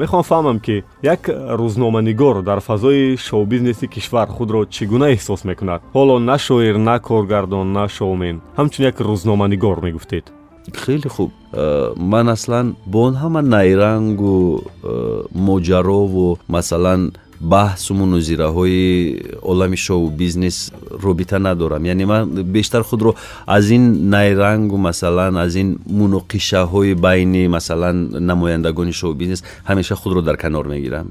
мехоҳам 0.00 0.24
фаҳмам 0.30 0.58
ки 0.66 0.84
як 1.02 1.22
рӯзноманигор 1.60 2.42
дар 2.42 2.60
фазои 2.60 3.16
шоу-бизнеси 3.16 3.86
кишвар 3.94 4.28
худро 4.36 4.60
чӣ 4.74 4.86
гуна 4.86 5.06
эҳсос 5.14 5.40
мекунад? 5.50 5.80
Ҳоло 5.94 6.18
на 6.18 6.36
шоир 6.38 6.76
на 6.88 6.96
коргардон 7.00 7.72
на 7.72 7.88
шоумен 7.88 8.36
ҳамчун 8.58 8.82
як 8.90 8.96
рӯзноманигор 9.00 9.76
мегуфтед. 9.86 10.32
Хеле 10.74 11.08
хуб. 11.08 11.30
Ман 11.96 12.28
аслан 12.28 12.76
бо 12.86 12.98
он 13.08 13.14
ҳама 13.14 13.40
найрангу 13.42 14.62
моҷарову 15.32 16.38
масалан 16.48 17.12
баҳсу 17.40 17.94
мунозираҳои 17.94 19.22
олами 19.42 19.76
шоу 19.76 20.10
бизнес 20.10 20.72
робита 21.02 21.38
надорам. 21.38 21.84
Яъне 21.84 22.06
ман 22.06 22.28
бештар 22.28 22.82
худро 22.82 23.14
аз 23.46 23.70
ин 23.70 24.10
найрангу 24.10 24.76
масалан 24.76 25.36
аз 25.36 25.54
ин 25.54 25.78
муноқишаҳои 25.90 26.94
байни 26.94 27.48
масалан 27.48 28.08
намояндагони 28.20 28.92
шоу 28.92 29.14
бизнес 29.14 29.42
ҳамеша 29.68 29.94
худро 29.94 30.22
дар 30.22 30.36
канор 30.36 30.66
мегирам 30.66 31.06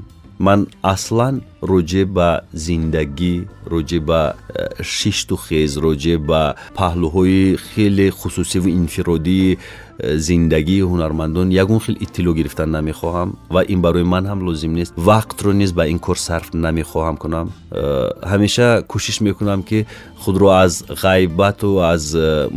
ман 0.47 0.67
аслан 0.83 1.35
роҷеъ 1.71 2.05
ба 2.17 2.29
зиндагӣ 2.65 3.35
роҷеъ 3.73 4.01
ба 4.09 4.21
э, 4.33 4.83
шишту 4.97 5.37
хез 5.37 5.73
роҷеъ 5.87 6.19
ба 6.29 6.43
паҳлӯҳои 6.79 7.59
хеле 7.71 8.07
хусусиву 8.21 8.69
инфиродии 8.81 9.59
э, 9.59 10.17
зиндагии 10.27 10.87
ҳунармандон 10.91 11.49
ягон 11.63 11.81
хел 11.85 11.97
иттилоъ 12.05 12.35
гирифтан 12.39 12.69
намехоҳам 12.77 13.29
ва 13.55 13.61
ин 13.73 13.81
барои 13.85 14.07
ман 14.15 14.25
ҳам 14.31 14.41
лозим 14.49 14.73
нест 14.81 14.93
вақтро 15.11 15.51
низ 15.61 15.71
ба 15.79 15.85
ин 15.93 15.99
кор 16.07 16.17
сарф 16.29 16.47
намехоҳам 16.67 17.17
кунам 17.23 17.47
э, 17.71 18.09
ҳамеша 18.33 18.69
кӯшиш 18.91 19.17
мекунам 19.29 19.61
ки 19.69 19.79
худро 20.23 20.49
аз 20.65 20.73
ғайбату 21.05 21.71
аз 21.93 22.05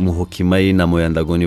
муҳокимаи 0.06 0.72
намояндагони 0.82 1.46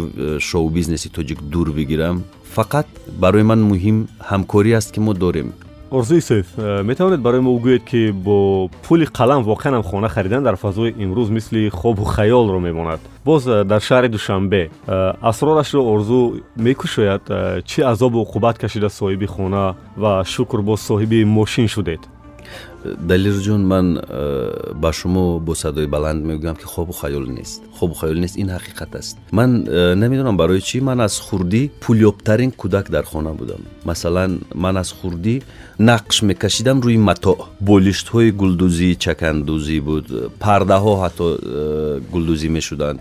шоу 0.49 0.69
бизнеси 0.77 1.07
тоҷик 1.17 1.39
дур 1.53 1.67
бигирам 1.77 2.17
фақат 2.55 2.87
барои 3.23 3.43
ман 3.51 3.61
муҳим 3.71 3.97
ҳамкорӣ 4.29 4.71
аст 4.79 4.89
ки 4.93 4.99
мо 4.99 5.13
дорем 5.25 5.49
орзуи 5.92 6.20
сеф 6.20 6.46
э, 6.56 6.82
метавонед 6.82 7.20
барои 7.20 7.40
мо 7.40 7.58
гӯед 7.58 7.84
ки 7.84 8.10
бо 8.10 8.68
пули 8.82 9.04
қалам 9.04 9.44
воқеан 9.44 9.74
ам 9.74 9.82
хона 9.82 10.08
харидан 10.08 10.42
дар 10.42 10.56
фазои 10.56 10.90
имрӯз 10.90 11.28
мисли 11.30 11.68
хобу 11.68 12.04
хаёлро 12.04 12.58
мемонад. 12.58 13.00
Боз 13.24 13.46
э, 13.46 13.64
дар 13.64 13.80
шаҳри 13.80 14.08
душанбе 14.08 14.70
э, 14.86 15.12
асрорашро 15.20 15.80
орзу 15.82 16.40
мекушояд 16.56 17.22
чӣ 17.64 17.82
азобу 17.82 18.22
уқубат 18.22 18.58
кашида 18.58 18.88
соҳиби 18.88 19.26
хона 19.26 19.76
ва 19.96 20.24
шукр 20.24 20.62
боз 20.62 20.80
соҳиби 20.80 21.24
мошин 21.24 21.68
шудед 21.68 22.00
далилҷон 22.83 23.61
ман 23.65 23.97
э, 23.97 24.73
ба 24.73 24.93
шумо 24.93 25.39
бо 25.39 25.55
садои 25.55 25.87
баланд 25.87 26.25
мегӯям 26.25 26.55
ки 26.55 26.63
хобу 26.63 26.93
хаёл 26.93 27.25
нест 27.27 27.61
хобу 27.79 27.93
хаёл 27.93 28.19
нест 28.19 28.35
ин 28.37 28.49
ҳақиқат 28.49 28.97
аст 28.97 29.17
ман 29.31 29.65
э, 29.67 29.95
намедонам 29.95 30.37
барои 30.37 30.61
чӣ 30.61 30.81
ман 30.81 30.99
аз 31.01 31.19
хурдӣ 31.19 31.69
пулёбтарин 31.81 32.51
кӯдак 32.51 32.89
дар 32.89 33.03
хона 33.03 33.33
будам 33.33 33.61
масалан 33.83 34.41
ман 34.53 34.77
аз 34.77 34.93
хурдӣ 35.01 35.41
нақш 35.79 36.23
мекашидам 36.23 36.81
рӯи 36.81 36.97
матоъ 36.97 37.37
болиштҳои 37.61 38.31
гулдузӣ 38.31 38.95
чакандузӣ 39.03 39.79
буд 39.81 40.05
пардаҳо 40.39 40.93
ҳатто 41.03 41.27
э, 41.35 42.01
гулдузӣ 42.13 42.49
мешуданд 42.49 42.99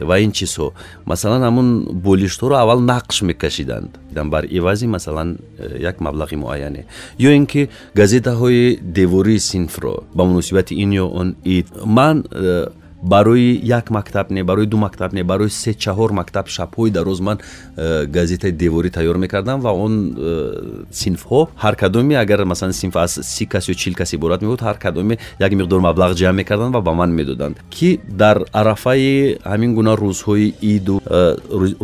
ва 0.00 0.18
ин 0.18 0.32
чизҳо. 0.32 0.72
Масалан 1.04 1.42
ҳамун 1.42 1.68
болиштҳоро 2.06 2.56
аввал 2.56 2.80
нақш 2.80 3.22
мекашиданд. 3.22 3.90
Бар 4.12 4.44
ивази 4.50 4.86
масалан 4.86 5.38
э, 5.58 5.80
як 5.80 6.00
маблағи 6.00 6.36
муайяне. 6.36 6.86
Ё 7.18 7.30
ин 7.36 7.46
ки 7.46 7.68
газетаҳои 7.94 8.78
девории 8.82 9.38
синфро 9.38 10.04
ба 10.14 10.24
муносибати 10.24 10.74
ин 10.74 10.90
ё 10.92 11.06
он 11.08 11.36
ид. 11.44 11.68
Ман 11.84 12.24
э, 12.30 12.66
барои 13.06 13.60
як 13.62 13.90
мактаб 13.90 14.30
не 14.30 14.42
барои 14.42 14.66
ду 14.66 14.76
мактаб 14.76 15.12
не 15.12 15.22
барои 15.22 15.50
се 15.50 15.72
чаҳор 15.72 16.12
мактаб 16.12 16.48
шабҳои 16.48 16.90
дароз 16.90 17.20
ман 17.20 17.38
э, 17.76 18.06
газетаи 18.06 18.50
деворӣ 18.50 18.90
тайёр 18.90 19.16
мекардам 19.18 19.60
ва 19.60 19.70
он 19.70 20.16
э, 20.18 20.84
синфҳо 20.90 21.48
ҳар 21.62 21.76
кадоме 21.76 22.16
агар 22.18 22.44
масалан 22.44 22.72
синф 22.72 22.96
аз 22.96 23.20
си 23.22 23.46
кас 23.46 23.68
ё 23.68 23.74
чил 23.74 23.94
кас 23.94 24.12
иборат 24.12 24.42
мебуд 24.42 24.60
ҳар 24.60 24.78
кадоме 24.78 25.18
як 25.38 25.52
миқдор 25.52 25.80
маблағ 25.80 26.14
ҷамъ 26.14 26.36
мекарданд 26.42 26.74
ва 26.74 26.80
ба 26.80 26.92
ман 26.94 27.10
медоданд 27.10 27.56
ки 27.70 28.00
дар 28.08 28.44
арафаи 28.52 29.38
ҳамин 29.44 29.74
гуна 29.74 29.94
рӯзҳои 29.94 30.54
иду 30.60 31.00
э, 31.06 31.36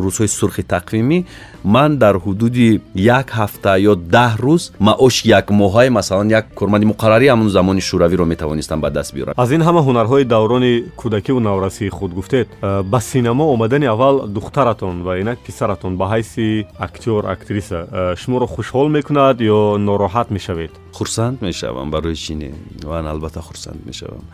рӯзҳои 0.04 0.28
сурхи 0.28 0.62
тақвимӣ 0.62 1.24
ман 1.64 1.98
дар 1.98 2.16
ҳудуди 2.16 2.80
як 2.94 3.28
ҳафта 3.30 3.72
ё 3.90 3.94
даҳ 3.94 4.32
рӯз 4.46 4.62
маоши 4.78 5.28
якмоҳае 5.40 5.90
масалан 5.90 6.28
як 6.30 6.44
корманди 6.54 6.86
муқаррарӣ 6.92 7.26
ҳамон 7.32 7.48
замони 7.48 7.80
шӯравиро 7.80 8.24
метавонистам 8.24 8.80
ба 8.80 8.90
даст 8.90 9.14
биёрам. 9.14 9.34
Аз 9.36 9.50
ин 9.50 9.62
ҳама 9.62 9.80
ҳунарҳои 9.88 10.24
даврони 10.24 10.84
кӯдакиву 11.12 11.40
наврасии 11.40 11.88
худ 11.88 12.12
гуфтед. 12.12 12.48
Э, 12.62 12.82
ба 12.82 13.00
синемо 13.00 13.44
омадани 13.52 13.86
аввал 13.86 14.26
духтаратон 14.26 15.02
ва 15.02 15.20
инак 15.20 15.38
писаратон 15.40 15.96
ба 15.96 16.06
ҳайси 16.06 16.66
актёр 16.78 17.26
актриса 17.26 17.88
э, 17.90 18.16
шуморо 18.16 18.46
хушҳол 18.46 18.88
мекунад 18.88 19.40
ё 19.40 19.76
нороҳат 19.76 20.30
мешавед? 20.30 20.72
Хурсанд 20.92 21.42
мешавам 21.42 21.90
барои 21.90 22.14
чӣ 22.14 22.34
не 22.34 22.54
ман 22.84 23.06
албатта 23.06 23.40
хурсанд 23.42 23.84
мешавам. 23.84 24.24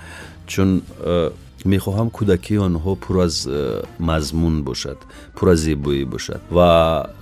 Чун 0.47 0.83
می‌خواهم 1.65 2.11
کودکی 2.11 2.57
آنها 2.57 2.95
پر 2.95 3.21
از 3.21 3.49
مضمون 4.01 4.65
باشد 4.65 4.97
پر 5.37 5.49
از 5.49 5.59
زیبایی 5.59 6.05
باشد 6.05 6.41
و 6.53 6.59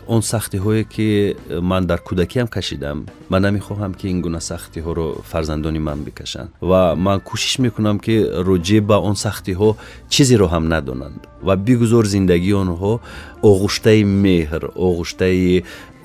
اون 0.06 0.20
سختی 0.20 0.58
هایی 0.58 0.84
که 0.84 1.36
من 1.62 1.84
در 1.84 1.96
کودکی 1.96 2.40
هم 2.40 2.46
کشیدم 2.46 3.06
من 3.30 3.44
نمی‌خواهم 3.44 3.94
که 3.94 4.08
این 4.08 4.20
گونه 4.20 4.38
سختی 4.38 4.80
ها 4.80 4.92
رو 4.92 5.20
فرزندان 5.24 5.78
من 5.78 6.04
بکشند 6.04 6.48
و 6.62 6.96
من 6.96 7.18
کوشش 7.18 7.60
می‌کنم 7.60 7.98
که 7.98 8.30
روجه 8.34 8.80
به 8.80 8.94
اون 8.94 9.14
سختی 9.14 9.52
ها 9.52 9.76
چیزی 10.08 10.36
رو 10.36 10.46
هم 10.46 10.74
ندونند 10.74 11.26
و 11.46 11.56
بگذار 11.56 12.04
زندگی 12.04 12.52
آنها 12.52 13.00
آغشته 13.42 14.04
مهر 14.04 14.66
آغشته 14.66 15.62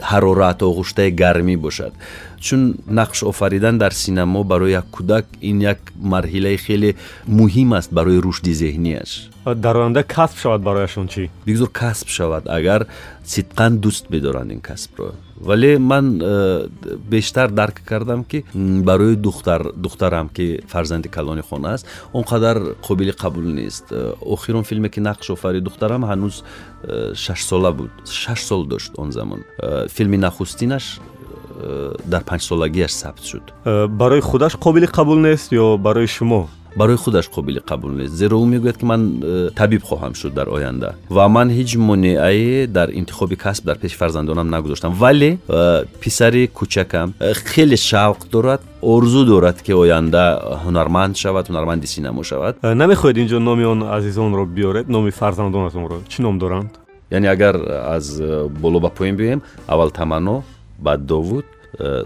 ҳарорат 0.10 0.60
оғуштаи 0.70 1.12
гармӣ 1.22 1.56
бошад. 1.58 1.94
Чун 2.40 2.62
нақш 2.90 3.24
офаридан 3.32 3.78
дар 3.78 3.94
синемо 3.94 4.44
барои 4.44 4.72
як 4.72 4.86
кӯдак 4.96 5.26
ин 5.42 5.62
як 5.62 5.80
марҳилаи 6.14 6.58
хеле 6.58 6.96
муҳим 7.28 7.70
аст 7.80 7.92
барои 7.98 8.18
рушди 8.26 8.54
зеҳнияш 8.54 9.12
дар 9.46 9.78
оянда 9.78 10.04
касб 10.04 10.38
шавад 10.38 10.62
барояшон 10.62 11.08
чӣ? 11.08 11.30
Бигзор 11.46 11.70
касб 11.70 12.08
шавад 12.08 12.48
агар 12.48 12.88
сидқан 13.26 13.80
дӯст 13.82 14.10
медоранд 14.10 14.52
ин 14.52 14.62
касбро. 14.62 15.14
Вале 15.36 15.80
ман 15.80 16.22
э, 16.22 16.68
бештар 17.10 17.50
дарк 17.50 17.82
кардам 17.84 18.24
ки 18.24 18.46
барои 18.54 19.16
духтар 19.16 19.74
духтарам 19.74 20.30
ки 20.30 20.62
фарзанди 20.68 21.08
калони 21.08 21.42
хона 21.42 21.74
аст 21.74 21.88
он 22.14 22.24
қадар 22.24 22.76
қобили 22.82 23.12
қабул 23.12 23.42
нест. 23.42 23.86
Э, 23.90 24.14
охирон 24.22 24.64
филме 24.64 24.90
ки 24.90 25.00
нақш 25.00 25.34
офарид 25.34 25.64
духтарам 25.64 26.06
ҳанӯз 26.06 26.44
э, 26.84 27.16
шашсола 27.16 27.72
буд 27.72 27.90
шаш 28.06 28.44
сол 28.44 28.66
дошт 28.66 28.92
он 28.98 29.12
замон. 29.12 29.44
Филми 29.90 30.18
нахустинаш 30.18 31.00
дар 32.06 32.24
панҷсолагиаш 32.24 32.92
сабт 32.92 33.26
шуд. 33.26 33.44
Барои 33.66 34.22
худаш 34.22 34.54
қобили 34.54 34.86
қабул 34.86 35.20
нест 35.20 35.52
ё 35.52 35.78
барои 35.78 36.06
шумо 36.06 36.48
барои 36.76 36.98
худаш 36.98 37.30
қобили 37.30 37.60
қабул 37.60 37.92
нест. 37.92 38.14
Зеро 38.14 38.38
ӯ 38.40 38.46
мегӯяд 38.46 38.78
ки 38.78 38.86
ман 38.86 39.22
э, 39.24 39.50
табиб 39.56 39.84
хоҳам 39.84 40.16
шуд 40.16 40.34
дар 40.34 40.48
оянда. 40.48 40.96
Ва 41.10 41.28
ман 41.28 41.50
ҳеҷ 41.50 41.78
монеае 41.78 42.68
дар 42.68 42.90
интихоби 42.92 43.36
касб 43.36 43.66
дар 43.66 43.78
пеши 43.78 43.98
фарзандонам 43.98 44.50
нагузоштам. 44.50 44.94
Вале 44.94 45.40
э, 45.48 45.86
писари 46.00 46.50
кӯчакам 46.54 47.14
э, 47.20 47.34
хеле 47.34 47.76
шавқ 47.76 48.30
дорад 48.32 48.62
орзу 48.82 49.26
дорад 49.26 49.62
ки 49.62 49.72
оянда 49.72 50.60
ҳунарманд 50.66 51.18
шавад 51.18 51.48
ҳунарманди 51.50 51.88
синамо 51.88 52.24
шавад. 52.24 52.58
Намехоҳед 52.62 53.18
инҷо 53.18 53.40
номи 53.40 53.66
он 53.66 53.84
азизонро 53.84 54.46
биёред? 54.46 54.88
Номи 54.88 55.12
фарзандонатонро 55.12 55.98
чӣ 56.08 56.22
ном 56.22 56.40
доранд? 56.40 56.70
Яъне 57.12 57.30
агар 57.30 57.56
аз 57.96 58.22
боло 58.50 58.80
ба 58.80 58.90
поин 58.90 59.16
биёем 59.16 59.42
аввал 59.68 59.90
таманно 59.90 60.44
баъд 60.80 61.06
довуд 61.06 61.46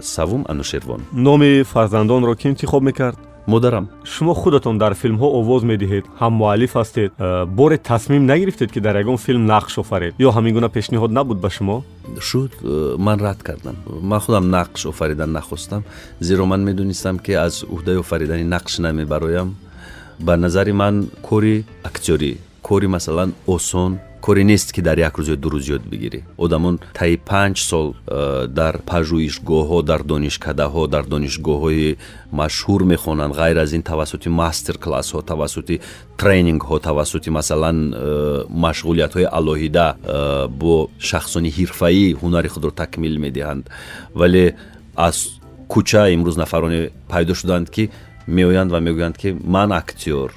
савум 0.00 0.44
анушервон 0.48 1.00
номи 1.12 1.62
фарзандонро 1.62 2.34
ки 2.34 2.48
интихоб 2.48 2.82
мекард 2.82 3.18
модарам 3.46 3.88
шумо 4.04 4.34
худатон 4.34 4.78
дар 4.78 4.94
филмҳо 4.94 5.28
овоз 5.40 5.62
медиҳед 5.64 6.04
ҳам 6.20 6.32
муаллиф 6.40 6.72
ҳастед. 6.76 7.10
Э, 7.18 7.44
боре 7.46 7.78
тасмим 7.78 8.26
нагирифтед 8.26 8.72
ки 8.72 8.80
дар 8.80 8.96
ягон 8.96 9.16
филм 9.16 9.46
нақш 9.46 9.78
офаред. 9.82 10.14
Ё 10.18 10.30
ҳамин 10.36 10.52
гуна 10.56 10.68
пешниҳод 10.68 11.10
набуд 11.18 11.38
ба 11.40 11.50
шумо? 11.50 11.84
Шуд 12.20 12.52
э, 12.62 12.96
ман 12.98 13.20
рад 13.20 13.42
кардам. 13.42 13.76
Ман 14.10 14.20
худам 14.20 14.44
нақш 14.50 14.88
офаридан 14.88 15.32
нахостам 15.32 15.84
зеро 16.20 16.44
ман 16.46 16.60
медонистам 16.64 17.18
ки 17.18 17.32
аз 17.32 17.64
уҳдаи 17.74 17.98
офаридани 18.04 18.44
нақш 18.54 18.80
намебароям. 18.80 19.56
Ба 20.18 20.36
назари 20.36 20.72
ман 20.72 21.08
кори 21.22 21.64
актёрӣ 21.84 22.32
кори 22.62 22.86
масалан 22.86 23.30
осон 23.46 23.98
коре 24.26 24.42
нест 24.44 24.72
ки 24.74 24.82
дар 24.82 24.98
як 24.98 25.14
рӯз 25.18 25.28
ё 25.34 25.36
ду 25.38 25.48
рӯз 25.54 25.66
ёд 25.70 25.84
бигирӣ. 25.86 26.20
Одамон 26.36 26.80
таи 26.98 27.14
панҷ 27.14 27.56
сол 27.62 27.94
э, 27.94 28.46
дар 28.50 28.82
пажӯишгоҳҳо 28.82 29.78
дар 29.86 30.02
донишкадаҳо 30.02 30.82
дар 30.94 31.04
донишгоҳҳои 31.06 31.96
машҳур 32.32 32.82
мехонанд. 32.92 33.36
Ғайр 33.38 33.56
аз 33.62 33.70
ин 33.72 33.82
тавассути 33.82 34.28
мастер 34.28 34.76
классҳо 34.84 35.22
тавассути 35.22 35.80
тренингҳо 36.18 36.76
тавассути 36.88 37.30
масалан 37.30 37.94
э, 37.94 38.44
машғулиятҳои 38.50 39.30
алоҳида 39.38 39.86
э, 39.94 40.48
бо 40.60 40.90
шахсони 40.98 41.50
ҳирфаӣ 41.58 42.18
ҳунари 42.20 42.48
худро 42.48 42.70
такмил 42.70 43.14
медиҳанд. 43.24 43.70
Вале 44.14 44.56
аз 44.96 45.16
кӯча 45.72 46.02
имрӯз 46.14 46.36
нафароне 46.36 46.90
пайдо 47.08 47.32
шуданд 47.34 47.70
ки 47.70 47.90
меоянд 48.26 48.70
ва 48.72 48.80
мегӯянд 48.80 49.16
ки 49.16 49.36
ман 49.44 49.72
актёр 49.72 50.30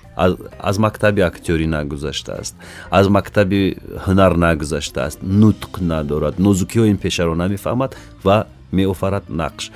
аз 0.60 0.78
мактаби 0.78 1.22
актёрӣ 1.22 1.68
нагузаштааст 1.68 2.56
аз 2.92 3.08
мактаби 3.08 3.78
ҳунар 4.06 4.34
нагузаштааст 4.36 5.20
нутқ 5.24 5.82
надорад 5.82 6.36
нозукиҳои 6.40 6.90
ин 6.94 6.98
пешаро 6.98 7.36
намефаҳмад 7.36 7.96
ва 8.24 8.46
меофарад 8.72 9.24
нақш. 9.30 9.72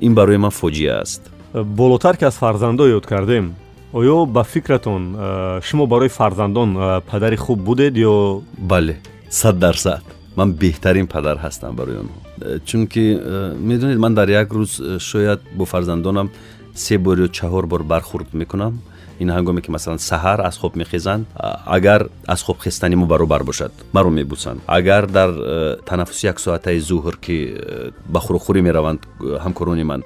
Ин 0.00 0.14
барои 0.14 0.36
ман 0.36 0.50
фоҷиа 0.50 1.00
аст. 1.02 1.22
Болотар 1.52 2.16
ки 2.16 2.24
аз 2.24 2.36
фарзандон 2.36 2.88
ёд 2.90 3.06
кардем 3.06 3.54
оё 3.92 4.26
ба 4.26 4.44
фикратон 4.44 5.16
шумо 5.62 5.86
барои 5.86 6.08
фарзандон 6.08 7.02
падари 7.10 7.36
хуб 7.36 7.58
будед 7.60 7.94
ё? 7.96 8.42
Бале 8.58 8.96
сад 9.30 9.58
дарсад 9.58 10.02
ман 10.36 10.52
беҳтарин 10.52 11.06
падар 11.06 11.36
ҳастам 11.38 11.74
барои 11.76 11.96
онҳо. 12.02 12.18
Чунки 12.64 13.18
медонед 13.58 13.98
ман 13.98 14.14
дар 14.14 14.28
як 14.28 14.48
рӯз 14.52 14.98
шояд 14.98 15.40
бо 15.52 15.64
фарзандонам 15.64 16.30
се 16.78 16.98
бор 16.98 17.18
ё 17.18 17.28
чаҳор 17.28 17.66
бор 17.66 17.82
бархурд 17.82 18.28
мекунам. 18.32 18.80
Ин 19.20 19.30
ҳангоме 19.30 19.60
ки 19.60 19.70
масалан 19.70 19.98
саҳар 19.98 20.38
аз 20.48 20.56
хоб 20.58 20.76
мехезанд 20.76 21.26
агар 21.66 22.08
аз 22.26 22.42
хоб 22.42 22.62
хестани 22.62 22.96
мо 22.96 23.06
баробар 23.06 23.42
бошад 23.42 23.72
маро 23.92 24.10
мебусанд. 24.10 24.60
Агар 24.66 25.06
дар 25.06 25.30
э, 25.30 25.76
танаффуси 25.84 26.26
як 26.26 26.40
соатаи 26.40 26.78
зуҳр 26.78 27.16
ки 27.20 27.36
э, 27.50 27.90
ба 28.06 28.20
хӯрохӯрӣ 28.20 28.60
мераванд 28.62 29.00
э, 29.20 29.38
ҳамкорони 29.44 29.82
ман 29.82 30.04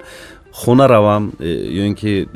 خونه 0.55 0.87
روم 0.87 1.31
یا 1.39 1.83
اینکه 1.83 2.27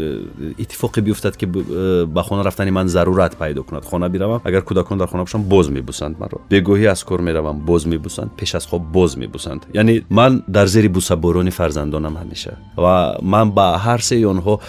اتفاقی 0.59 1.01
بیفتد 1.01 1.35
که 1.35 1.45
به 1.45 2.21
خونه 2.21 2.43
رفتن 2.43 2.69
من 2.69 2.87
ضرورت 2.87 3.39
پیدا 3.39 3.61
کند. 3.61 3.83
خونه 3.83 4.09
بیروم 4.09 4.41
اگر 4.45 4.59
کودکان 4.59 4.97
در 4.97 5.05
خونه 5.05 5.23
باشم 5.23 5.43
باز 5.43 5.71
میبوسند 5.71 6.15
مرا 6.19 6.39
بگوهی 6.49 6.87
از 6.87 7.05
کور 7.05 7.21
می‌روم 7.21 7.65
باز 7.65 7.87
میبوسند 7.87 8.31
پیش 8.37 8.55
از 8.55 8.67
خواب 8.67 8.91
باز 8.91 9.17
میبوسند. 9.17 9.65
یعنی 9.73 10.05
من 10.09 10.43
در 10.53 10.65
زیر 10.65 10.89
بوسه 10.89 11.15
بارون 11.15 11.49
فرزندانم 11.49 12.17
همیشه. 12.17 12.53
و 12.77 13.13
من 13.21 13.51
با 13.51 13.77
هر 13.77 13.97
سه 13.97 14.27
آنها 14.27 14.59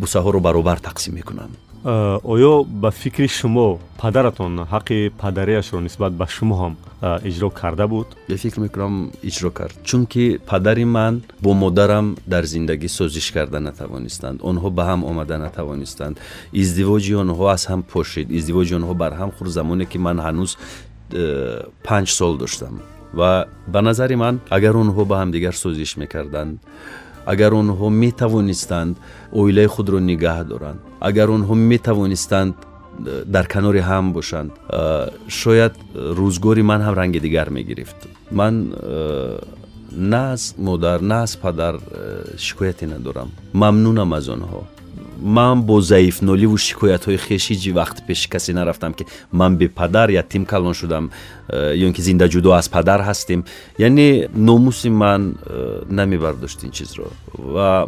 بوسه 0.00 0.18
ها 0.18 0.30
رو 0.30 0.40
برابر 0.40 0.76
تقسیم 0.76 1.14
می‌کنم. 1.14 1.48
Оё 1.84 2.64
ба 2.64 2.90
фикри 2.90 3.28
шумо 3.28 3.78
падаратон 3.98 4.66
ҳаққи 4.72 5.10
падариашро 5.18 5.80
нисбат 5.80 6.12
ба 6.12 6.26
шумо 6.28 6.54
ҳам 6.62 6.74
э, 7.02 7.28
иҷро 7.28 7.50
карда 7.50 7.88
буд? 7.88 8.06
Я 8.28 8.36
фикр 8.36 8.60
мекунам 8.60 9.10
иҷро 9.22 9.50
кард. 9.50 9.74
Чунки 9.84 10.38
падари 10.46 10.84
ман 10.84 11.22
бо 11.40 11.54
модарам 11.54 12.16
дар 12.26 12.44
зиндагӣ 12.44 12.88
созиш 12.88 13.32
карда 13.32 13.60
натавонистанд. 13.60 14.40
Онҳо 14.42 14.70
ба 14.70 14.82
ҳам 14.90 15.04
омада 15.04 15.38
натавонистанд. 15.38 16.20
Издивоҷи 16.52 17.14
онҳо 17.22 17.44
аз 17.46 17.66
ҳам 17.70 17.82
пошид 17.82 18.30
издивоҷи 18.30 18.74
онҳо 18.80 18.94
бар 18.94 19.12
ҳам 19.20 19.30
хурд 19.36 19.50
замоне 19.50 19.84
ки 19.86 19.98
ман 19.98 20.18
ҳанӯз 20.26 20.50
э, 21.12 21.66
панҷ 21.82 22.08
сол 22.18 22.36
доштам. 22.38 22.74
Ва 23.14 23.46
ба 23.66 23.80
назари 23.82 24.14
ман 24.14 24.40
агар 24.50 24.74
онҳо 24.82 25.02
ба 25.04 25.16
ҳамдигар 25.22 25.54
созиш 25.64 25.96
мекарданд 25.96 26.58
агар 27.26 27.52
онҳо 27.52 27.88
метавонистанд 28.04 28.96
оилаи 29.32 29.66
худро 29.66 29.98
нигаҳ 30.10 30.44
доранд. 30.52 30.80
Агар 31.00 31.28
онҳо 31.36 31.54
метавонистанд 31.54 32.54
э, 32.58 33.24
дар 33.34 33.46
канори 33.54 33.80
ҳам 33.90 34.12
бошанд. 34.12 34.50
Э, 34.52 35.08
шояд 35.28 35.74
рӯзгори 35.94 36.62
ман 36.62 36.80
ҳам 36.86 36.94
ранги 37.00 37.20
дигар 37.26 37.48
мегирифт. 37.50 37.98
Ман 38.30 38.54
э, 38.72 39.38
на 39.92 40.32
аз 40.32 40.54
модар 40.58 41.00
на 41.00 41.22
аз 41.22 41.36
падар 41.36 41.74
шикояте 42.38 42.86
надорам. 42.86 43.30
Мамнунам 43.52 44.12
аз 44.12 44.28
онҳо 44.28 44.60
ман 45.21 45.61
бо 45.63 45.81
заифноливу 45.81 46.57
шикоятҳои 46.57 47.17
хеш 47.17 47.43
ҳиҷ 47.51 47.63
вақт 47.79 47.97
пеши 48.07 48.29
касе 48.29 48.53
нарафтам 48.53 48.93
ки 48.93 49.05
ман 49.31 49.57
бепадар 49.57 50.09
ятим 50.09 50.45
калон 50.45 50.73
шудам 50.73 51.11
э, 51.49 51.75
ё 51.75 51.85
ин 51.87 51.93
ки 51.93 52.01
зинда 52.01 52.27
ҷудо 52.29 52.51
аз 52.59 52.69
падар 52.69 53.01
ҳастем 53.01 53.43
яъне 53.77 54.29
номуси 54.33 54.89
ман 54.89 55.21
э, 55.45 55.83
намебардошт 55.89 56.63
ин 56.63 56.71
чизро 56.71 57.07
ва 57.33 57.87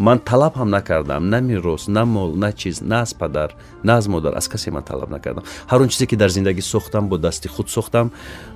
ман 0.00 0.18
талаб 0.18 0.56
ҳам 0.56 0.68
накардам. 0.70 1.28
На 1.28 1.40
мерос 1.40 1.88
на 1.88 2.04
мол 2.04 2.32
на 2.34 2.52
чиз 2.52 2.80
на 2.80 3.00
аз 3.00 3.14
падар 3.14 3.54
на 3.84 3.96
аз 3.96 4.08
модар. 4.08 4.32
Аз 4.36 4.48
касе 4.48 4.70
ман 4.70 4.82
талаб 4.82 5.10
накардам. 5.10 5.44
Ҳар 5.68 5.80
он 5.82 5.88
чизе 5.88 6.06
ки 6.06 6.16
дар 6.16 6.30
зиндагӣ 6.30 6.62
сохтам 6.62 7.08
бо 7.08 7.18
дасти 7.18 7.48
худ 7.48 7.68
сохтам 7.70 8.10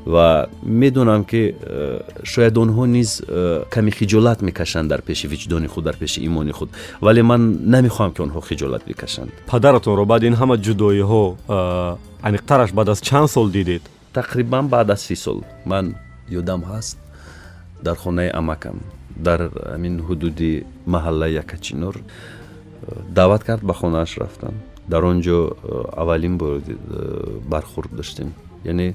ва 0.07 0.47
медонам 0.63 1.25
ки 1.25 1.55
э, 1.61 2.01
шояд 2.25 2.57
онҳо 2.57 2.87
низ 2.87 3.23
э, 3.29 3.65
каме 3.71 3.91
хиҷолат 3.91 4.43
мекашанд 4.43 4.89
дар 4.89 5.03
пеши 5.03 5.27
виҷдони 5.29 5.67
худ 5.67 5.85
дар 5.85 5.97
пеши 5.97 6.25
имони 6.25 6.53
худ. 6.53 6.71
Вале 7.01 7.23
ман 7.23 7.59
намехоҳам 7.75 8.13
ки 8.15 8.21
онҳо 8.23 8.41
хиҷолат 8.49 8.83
бикашанд 8.87 9.31
падаратонро 9.47 10.05
баъди 10.07 10.27
ин 10.27 10.35
ҳама 10.35 10.57
ҷудоиҳо 10.57 11.25
э, 11.49 11.97
аниқтараш 12.29 12.73
баъд 12.73 12.89
аз 12.89 13.01
чанд 13.01 13.29
сол 13.29 13.49
дидед? 13.51 13.83
Тақрибан 14.15 14.69
баъд 14.69 14.91
аз 14.91 15.01
си 15.01 15.17
сол. 15.17 15.43
Ман 15.67 15.95
ёдам 16.31 16.63
ҳаст 16.71 16.97
дар 17.83 17.97
хонаи 17.97 18.31
амакам 18.33 18.81
дар 19.17 19.41
ҳамин 19.73 20.01
ҳудуди 20.09 20.65
маҳаллаи 20.87 21.33
якачинор 21.45 21.95
даъват 23.09 23.45
кард 23.45 23.63
ба 23.63 23.75
хонааш 23.75 24.19
рафтам. 24.19 24.55
Дар 24.89 25.03
он 25.05 25.21
ҷо 25.23 25.57
аввалин 25.97 26.39
бор 26.39 26.61
бархурд 27.49 27.91
доштем. 27.97 28.33
Яъне 28.65 28.95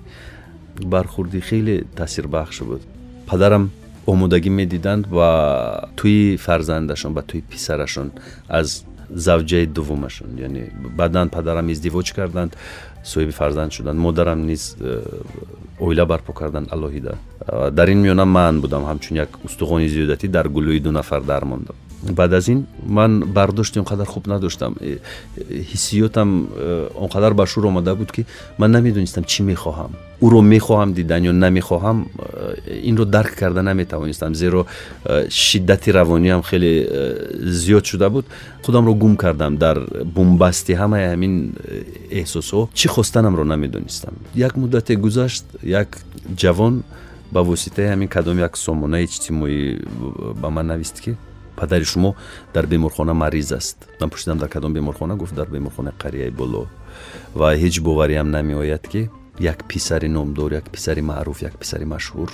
бархурди 0.85 1.41
хеле 1.41 1.83
таъсирбахш 1.95 2.61
буд. 2.63 2.81
Падарам 3.27 3.71
омодагӣ 4.05 4.49
медиданд 4.49 5.07
ба 5.07 5.89
тӯи 5.97 6.37
фарзандашон 6.37 7.13
ба 7.13 7.21
тӯи 7.21 7.41
писарашон 7.41 8.11
аз 8.47 8.85
завҷаи 9.09 9.65
дуввумашон. 9.65 10.37
Яъне 10.37 10.71
баъдан 10.97 11.29
падарам 11.29 11.69
издивоҷ 11.69 12.13
карданд 12.13 12.55
соҳиби 13.03 13.31
фарзанд 13.31 13.71
шуданд 13.71 13.99
модарам 13.99 14.45
низ 14.45 14.75
оила 15.79 16.05
барпо 16.05 16.33
кардан 16.33 16.67
алоҳида 16.71 17.17
дар 17.71 17.89
ин 17.89 18.01
миёна 18.01 18.25
ман 18.25 18.61
будам. 18.61 18.83
Ҳамчун 18.83 19.15
як 19.17 19.29
устухони 19.43 19.87
зиёдатӣ 19.87 20.27
дар 20.27 20.47
гулӯи 20.49 20.79
ду 20.79 20.91
нафар 20.91 21.21
дармондам 21.21 21.75
баъд 22.12 22.32
аз 22.32 22.48
ин 22.48 22.66
ман 22.86 23.20
бардошти 23.26 23.78
он 23.78 23.84
қадар 23.84 24.06
хуб 24.06 24.26
надоштам 24.26 24.76
э, 24.80 24.98
ҳиссиётам 25.38 26.48
э, 26.56 26.88
он 26.94 27.08
қадар 27.08 27.34
ба 27.34 27.44
шӯр 27.46 27.66
омада 27.66 27.94
буд 27.94 28.12
ки 28.12 28.26
ман 28.58 28.70
намедонистам 28.70 29.24
чӣ 29.24 29.42
мехоҳам 29.42 29.90
ӯро 30.20 30.40
мехоҳам 30.40 30.92
дидан 30.92 31.22
ё 31.22 31.32
намехоҳам 31.32 32.08
э, 32.18 32.80
инро 32.82 33.04
дарк 33.04 33.34
карда 33.34 33.62
наметавонистам 33.62 34.34
зеро 34.34 34.66
шиддати 35.30 35.90
равониам 35.90 36.42
хеле 36.42 37.30
зиёд 37.40 37.84
шуда 37.86 38.10
буд 38.10 38.26
худамро 38.62 38.94
гум 38.94 39.16
кардам 39.16 39.56
дар 39.56 39.80
бумбасти 40.04 40.72
ҳамаи 40.72 41.04
ҳамин 41.12 41.54
эҳсосҳо 42.10 42.68
чӣ 42.74 42.88
хостанамро 42.88 43.44
намедонистам 43.44 44.14
як 44.34 44.56
муддате 44.56 44.96
гузашт 44.96 45.44
як 45.62 45.88
ҷавон 46.36 46.82
ба 47.32 47.42
воситаи 47.42 47.86
ҳамин 47.92 48.08
кадом 48.08 48.38
як 48.38 48.56
сомонаи 48.56 49.04
иҷтимоӣ 49.04 49.80
ба 50.42 50.50
ман 50.50 50.66
навист 50.66 51.00
ки 51.00 51.16
падари 51.58 51.84
шумо 51.84 52.14
дар 52.54 52.66
беморхона 52.66 53.14
мариз 53.14 53.52
аст 53.52 53.88
ман 54.00 54.10
пурсидам 54.10 54.38
дар 54.38 54.48
кадом 54.48 54.72
беморхона 54.72 55.16
гуфт 55.16 55.34
дар 55.34 55.48
беморхонаи 55.48 55.92
қарияи 55.98 56.30
боло 56.30 56.66
ва 57.34 57.54
ҳеҷ 57.56 57.80
бовариам 57.80 58.30
намеояд 58.30 58.88
ки 58.88 59.10
як 59.38 59.68
писари 59.68 60.08
номдор 60.08 60.52
як 60.52 60.70
писари 60.70 61.02
маъруф 61.02 61.42
як 61.42 61.58
писари 61.58 61.84
машҳур 61.84 62.30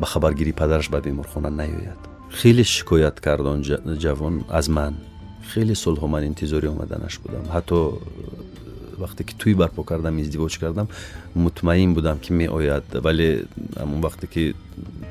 ба 0.00 0.06
хабаргирии 0.06 0.52
падараш 0.52 0.90
ба 0.90 1.00
беморхона 1.00 1.50
наёяд 1.50 2.00
хеле 2.30 2.64
шикоят 2.64 3.20
кард 3.20 3.46
он 3.46 3.62
ҷавон 3.62 4.44
аз 4.48 4.68
ман 4.68 4.94
хеле 5.52 5.74
солҳо 5.74 6.06
ман 6.06 6.24
интизори 6.24 6.66
омаданаш 6.68 7.20
будам 7.24 7.44
ҳатто 7.54 8.00
вақте 8.98 9.22
ки 9.24 9.34
тӯй 9.42 9.54
барпо 9.54 9.82
кардам 9.82 10.18
издивоҷ 10.18 10.58
кардам 10.58 10.88
мутмаин 11.34 11.94
будам 11.94 12.18
ки 12.18 12.32
меояд 12.32 12.84
вале 13.06 13.46
ҳамон 13.80 14.00
вақте 14.06 14.26
ки 14.26 14.54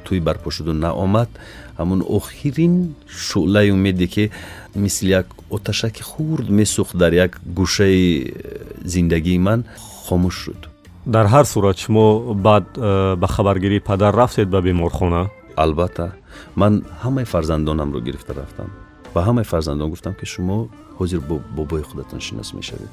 тӯй 0.07 0.19
барпо 0.19 0.49
шуду 0.51 0.73
наомад 0.73 1.29
ҳамон 1.77 2.01
охирин 2.17 2.95
шӯълаи 3.07 3.71
умеде 3.71 4.07
ки 4.07 4.31
мисли 4.75 5.09
як 5.09 5.27
оташаки 5.49 6.03
хурд 6.03 6.47
месӯхт 6.49 6.95
дар 6.95 7.13
як 7.13 7.41
гӯшаи 7.57 8.33
зиндагии 8.83 9.37
ман 9.37 9.63
хомӯш 10.07 10.35
шуд 10.43 10.61
дар 11.05 11.25
ҳар 11.27 11.45
сурат 11.45 11.77
шумо 11.77 12.33
баъд 12.33 12.65
э, 12.75 13.15
ба 13.15 13.27
хабаргирии 13.27 13.79
падар 13.79 14.13
рафтед 14.15 14.49
ба 14.49 14.61
беморхона 14.61 15.29
албатта 15.55 16.13
ман 16.55 16.83
ҳамаи 17.03 17.25
фарзандонамро 17.25 17.99
гирифта 17.99 18.33
рафтам 18.33 18.69
ба 19.13 19.21
ҳамаи 19.27 19.43
фарзандон 19.43 19.89
гуфтам 19.89 20.13
ки 20.13 20.25
шумо 20.25 20.69
ҳозир 20.99 21.19
бо 21.19 21.39
бобои 21.55 21.81
худатон 21.81 22.19
шинос 22.19 22.53
мешавед 22.53 22.89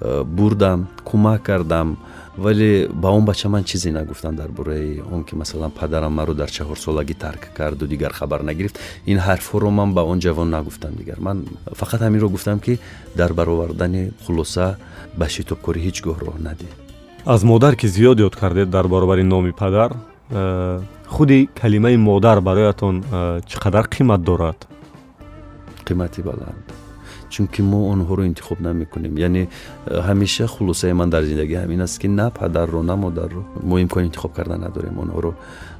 э, 0.00 0.24
бурдам 0.24 0.88
кӯмак 1.08 1.42
кардам 1.42 1.98
вале 2.36 2.88
ба 2.88 3.08
он 3.10 3.24
бача 3.24 3.48
ман 3.48 3.64
чизе 3.64 3.92
нагуфтам 3.92 4.36
дар 4.36 4.48
бораи 4.48 5.02
он 5.12 5.24
ки 5.24 5.34
масалан 5.34 5.70
падарам 5.70 6.12
маро 6.12 6.34
дар 6.34 6.48
чаҳорсолагӣ 6.48 7.14
тарк 7.14 7.52
карду 7.54 7.86
дигар 7.86 8.12
хабар 8.12 8.42
нагирифт 8.42 8.78
ин 9.06 9.18
ҳарфҳоро 9.18 9.70
ман 9.70 9.94
ба 9.94 10.02
он 10.02 10.18
ҷавон 10.20 10.50
нагуфтам 10.50 10.94
дигар 10.94 11.18
ман 11.20 11.46
фақат 11.72 12.00
ҳаминро 12.06 12.28
гуфтам 12.28 12.60
ки 12.60 12.78
дар 13.14 13.32
баровардани 13.32 14.12
хулоса 14.26 14.78
ба 15.16 15.28
шитобкорӣ 15.28 15.80
ҳеҷ 15.86 16.02
гоҳ 16.06 16.18
роҳ 16.26 16.38
надӣ 16.48 16.66
аз 17.26 17.42
модар 17.42 17.74
ки 17.76 17.86
зиёд 17.86 18.18
ёд 18.20 18.36
кардед 18.36 18.70
дар 18.70 18.86
баробари 18.88 19.22
номи 19.22 19.52
падар 19.52 19.90
э, 20.30 20.80
худи 21.06 21.48
калимаи 21.60 21.96
модар 21.96 22.40
бароятон 22.40 23.04
э, 23.12 23.40
чӣ 23.48 23.56
қадар 23.64 23.84
қимат 23.88 24.20
дорад 24.22 24.58
қимати 25.86 26.22
баланд 26.22 26.69
чунки 27.30 27.62
мо 27.62 27.90
онҳоро 27.92 28.24
интихоб 28.26 28.60
намекунем 28.60 29.16
яъне 29.18 29.48
э, 29.86 30.00
ҳамеша 30.08 30.46
хулосаи 30.46 30.92
ман 30.92 31.10
дар 31.10 31.22
зиндагӣ 31.24 31.56
ҳамин 31.64 31.80
аст 31.82 31.98
ки 32.00 32.08
на 32.08 32.30
падарро 32.30 32.82
на 32.82 32.96
модарро 32.96 33.44
мо 33.62 33.78
имкони 33.78 34.06
интихоб 34.06 34.32
кардан 34.32 34.60
надорем 34.60 34.98
онҳоро 34.98 35.34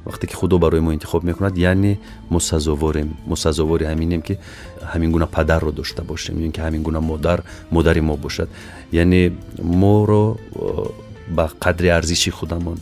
вақте 0.05 0.27
ки 0.27 0.35
худо 0.35 0.59
барои 0.59 0.79
мо 0.79 0.91
интихоб 0.93 1.23
мекунад 1.23 1.57
яъне 1.57 1.99
мо 2.29 2.39
сазоворем 2.39 3.09
мо 3.25 3.35
сазовори 3.35 3.85
ҳаминем 3.85 4.21
ки 4.21 4.37
ҳамин 4.93 5.11
гуна 5.11 5.27
падарро 5.27 5.71
дошта 5.71 6.03
бошем 6.03 6.37
ё 6.37 6.45
ин 6.45 6.51
ки 6.51 6.61
ҳамин 6.61 6.81
гуна 6.81 7.01
модар 7.01 7.43
модари 7.71 8.01
мо 8.01 8.17
бошад 8.17 8.49
яъне 8.91 9.33
моро 9.57 10.37
э, 10.55 10.89
ба 11.29 11.49
қадри 11.59 11.87
арзиши 11.87 12.31
худамон 12.31 12.77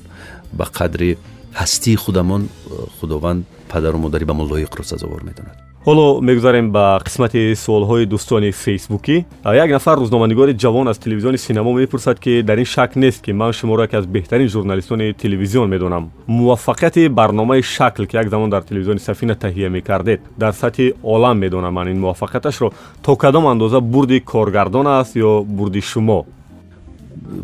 ба 0.53 0.65
қадри 0.65 1.17
ҳастии 1.53 1.95
худамон 1.95 2.41
э, 2.45 2.73
худованд 2.99 3.45
падару 3.69 3.97
модари 3.97 4.25
ба 4.25 4.33
мо 4.33 4.43
лоиқро 4.43 4.83
сазовор 4.83 5.23
медонад 5.23 5.57
Ҳоло 5.86 6.20
мегузарем 6.20 6.70
ба 6.72 7.00
қисмати 7.06 7.54
суолҳои 7.64 8.04
дӯстони 8.12 8.50
фейсбукӣ. 8.52 9.24
Як 9.64 9.70
нафар 9.70 9.96
рӯзноманигори 9.98 10.52
ҷавон 10.62 10.86
аз 10.90 10.98
телевизиони 10.98 11.38
синамо 11.38 11.72
мепурсад 11.72 12.20
ки 12.20 12.42
дар 12.42 12.58
ин 12.58 12.64
шак 12.64 12.96
нест 12.96 13.22
ки 13.24 13.32
ман 13.32 13.52
шуморо 13.52 13.82
яке 13.82 13.96
аз 13.96 14.06
беҳтарин 14.06 14.48
журналистони 14.48 15.14
телевизион 15.14 15.68
медонам. 15.70 16.10
Муваффақияти 16.28 17.08
барномаи 17.08 17.62
шакл 17.62 18.04
ки 18.04 18.16
як 18.16 18.28
замон 18.28 18.50
дар 18.50 18.62
телевизиони 18.62 18.98
сафина 18.98 19.34
таҳия 19.34 19.68
мекардед 19.70 20.20
дар 20.38 20.52
сатҳи 20.52 20.94
олам 21.02 21.38
медонам 21.38 21.74
ман 21.74 21.88
ин 21.88 21.98
муваффақияташро 22.04 22.72
то 23.02 23.16
кадом 23.16 23.46
андоза 23.46 23.80
бурди 23.80 24.20
коргардон 24.20 24.86
аст 24.86 25.16
ё 25.16 25.44
бурди 25.44 25.80
шумо? 25.80 26.26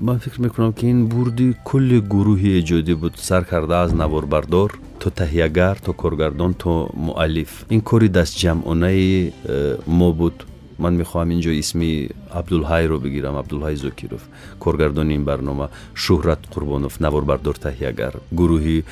Ман 0.01 0.19
фикр 0.19 0.41
мекунам 0.41 0.73
ки 0.73 0.87
ин 0.87 1.07
бурди 1.07 1.55
кулли 1.65 1.99
гурӯҳи 2.01 2.61
эҷодӣ 2.61 2.95
буд. 2.95 3.15
Сар 3.17 3.45
карда 3.45 3.83
аз 3.85 3.93
наворбардор 3.93 4.71
то 5.01 5.11
таҳиягар 5.11 5.77
то 5.85 5.93
коргардон 5.93 6.55
то 6.55 6.91
муаллиф. 6.95 7.65
Ин 7.71 7.81
кори 7.81 8.09
дастҷамъонаи 8.09 9.33
э, 9.45 9.79
мо 9.87 10.13
буд. 10.13 10.37
Ман 10.79 10.95
мехоҳам 11.01 11.31
ин 11.35 11.41
ҷо 11.41 11.53
исми 11.63 12.11
абдулҳайро 12.31 12.99
бигирам 13.05 13.37
абдулҳай 13.37 13.77
зокиров. 13.77 14.23
Коргардони 14.59 15.15
ин 15.15 15.25
барнома 15.25 15.67
шӯҳрат 15.95 16.43
қурбонов 16.53 17.01
наворбардор 17.01 17.57
таҳиягар 17.67 18.15
гурӯҳи 18.39 18.85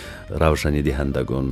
равшанидиҳандагон 0.43 1.47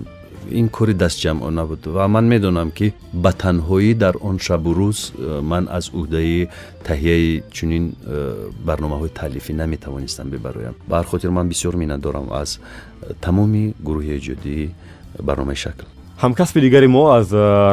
ин 0.51 0.68
кори 0.68 0.95
дастҷамъона 0.95 1.66
буд 1.66 1.86
ва 1.86 2.09
ман 2.09 2.24
медонам 2.24 2.70
ки 2.70 2.93
ба 3.12 3.32
танҳоӣ 3.32 3.95
дар 3.95 4.14
он 4.20 4.38
шабу 4.38 4.70
рӯз 4.74 4.99
э, 5.12 5.40
ман 5.40 5.68
аз 5.70 5.90
ӯҳдаи 5.90 6.49
таҳияи 6.88 7.43
чунин 7.51 7.84
э, 7.93 8.51
барномаҳои 8.66 9.09
таълифӣ 9.09 9.53
наметавонистам 9.53 10.30
бибароям. 10.30 10.74
Ба 10.88 10.95
ҳар 11.01 11.07
хотир 11.07 11.30
ман 11.30 11.49
бисёр 11.49 11.74
миннат 11.76 12.01
дорам 12.01 12.26
аз 12.32 12.51
э, 12.59 13.14
тамоми 13.20 13.74
гурӯҳи 13.86 14.12
эҷодии 14.18 14.70
барномаи 15.22 15.57
шакл. 15.57 15.86
Ҳамкасби 16.22 16.61
дигари 16.61 16.86
мо 16.86 17.05
аз 17.18 17.32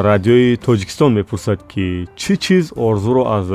радиои 0.10 0.58
тоҷикистон 0.58 1.12
мепурсад 1.14 1.60
ки 1.72 2.08
чӣ 2.22 2.34
чиз 2.38 2.66
орзуро 2.76 3.24
аз 3.38 3.46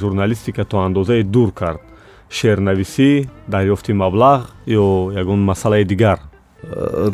журналистика 0.00 0.64
то 0.64 0.76
андозае 0.86 1.22
дур 1.22 1.52
кард? 1.60 1.80
Шеърнависӣ 2.30 3.28
дарёфти 3.54 3.92
маблағ 4.02 4.40
ё 4.66 5.12
ягон 5.20 5.40
масъалаи 5.50 5.84
дигар 5.84 6.18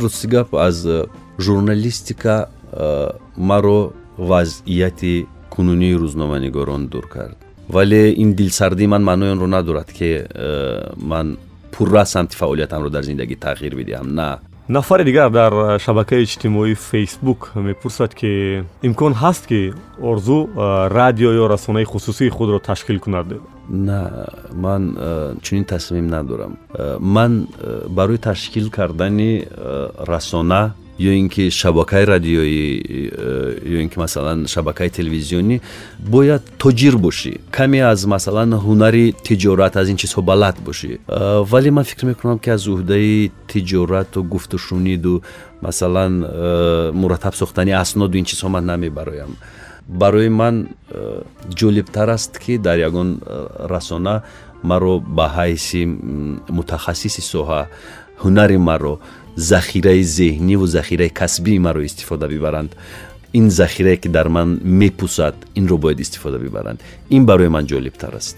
рости 0.02 0.26
гап 0.26 0.54
аз 0.54 0.86
журналистика 1.40 2.46
маро 3.36 3.92
вазъияти 4.18 5.26
кунунии 5.50 5.94
рӯзноманигорон 5.94 6.86
дур 6.88 7.08
кард. 7.08 7.36
Вале 7.68 8.14
ин 8.16 8.34
дилсардии 8.34 8.86
ман 8.86 9.02
маънои 9.02 9.30
онро 9.30 9.46
надорад 9.46 9.92
ки 9.92 10.24
ман 10.96 11.36
пурра 11.72 12.06
самти 12.06 12.36
фаъолиятамро 12.36 12.90
дар 12.90 13.02
зиндагӣ 13.02 13.36
тағйир 13.36 13.74
бидиҳам. 13.74 14.14
На 14.14 14.38
нафари 14.68 15.04
дигар 15.04 15.30
дар 15.30 15.80
шабакаи 15.80 16.22
иҷтимоии 16.22 16.74
фейсбук 16.74 17.52
мепурсад 17.54 18.14
ки 18.14 18.64
имкон 18.82 19.12
ҳаст 19.14 19.46
ки 19.48 19.72
орзу 20.00 20.50
радио 20.98 21.30
ё 21.32 21.48
расонаи 21.48 21.84
хусусии 21.84 22.28
худро 22.28 22.58
ташкил 22.58 23.00
кунад 23.00 23.26
на 23.68 24.26
ман 24.52 24.82
чунин 25.42 25.64
тасмим 25.64 26.08
надорам. 26.08 26.58
Ман 27.00 27.48
барои 27.88 28.18
ташкил 28.18 28.70
кардани 28.70 29.48
расона 29.98 30.74
ё 30.98 31.12
ин 31.12 31.28
ки 31.28 31.50
шабакаи 31.50 32.04
радиоӣ 32.04 32.60
ё 33.74 33.78
ин 33.84 33.88
ки 33.88 33.98
масалан 33.98 34.46
шабакаи 34.46 34.90
телевизионӣ 34.90 35.60
бояд 35.98 36.42
тоҷир 36.58 36.96
бошӣ. 36.96 37.32
Каме 37.50 37.80
аз 37.92 38.04
масалан 38.04 38.50
ҳунари 38.52 39.14
тиҷорат 39.26 39.76
аз 39.76 39.88
ин 39.88 39.96
чизҳо 39.96 40.22
балад 40.22 40.56
бошӣ. 40.66 40.98
Вале 41.50 41.70
ман 41.70 41.84
фикр 41.84 42.04
мекунам 42.06 42.38
ки 42.38 42.50
аз 42.50 42.66
уҳдаи 42.66 43.30
тиҷорату 43.48 44.22
гуфтушуниду 44.22 45.22
масалан 45.62 46.12
мураттаб 47.00 47.34
сохтани 47.34 47.72
асноду 47.72 48.18
ин 48.18 48.24
чизҳо 48.24 48.48
ман 48.48 48.64
намебароям. 48.64 49.36
Барои 49.88 50.28
ман 50.28 50.68
ҷолибтар 51.58 52.08
аст 52.08 52.38
ки 52.38 52.58
дар 52.58 52.78
ягон 52.78 53.20
расона 53.74 54.22
маро 54.62 54.98
ба 54.98 55.26
ҳайси 55.36 55.84
мутахассиси 56.56 57.20
соҳа 57.20 57.68
ҳунари 58.22 58.56
маро 58.56 58.98
захираи 59.36 60.02
зеҳниву 60.02 60.66
захираи 60.66 61.08
касбии 61.08 61.58
маро 61.58 61.84
истифода 61.84 62.28
бибаранд. 62.28 62.70
Ин 63.32 63.50
захирае 63.50 63.96
ки 63.96 64.08
дар 64.08 64.28
ман 64.28 64.60
мепусад 64.62 65.34
инро 65.54 65.76
бояд 65.78 66.00
истифода 66.00 66.38
бибаранд. 66.38 66.80
Ин 67.10 67.26
барои 67.26 67.48
ман 67.48 67.64
ҷолибтар 67.66 68.14
аст. 68.16 68.36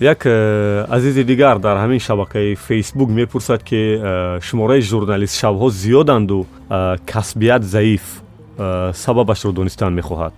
Як 0.00 0.26
э, 0.26 0.84
азизи 0.88 1.24
дигар 1.24 1.58
дар 1.58 1.76
ҳамин 1.78 1.98
шабакаи 1.98 2.54
фейсбук 2.54 3.08
мепурсад 3.10 3.62
ки 3.62 3.96
э, 3.96 4.40
шумораи 4.42 4.80
журналистшавҳо 4.80 5.70
зиёданду 5.70 6.46
э, 6.68 6.96
касбият 7.06 7.64
заиф 7.64 8.22
сабабашро 8.94 9.52
донистан 9.52 9.94
мехоҳад. 9.94 10.32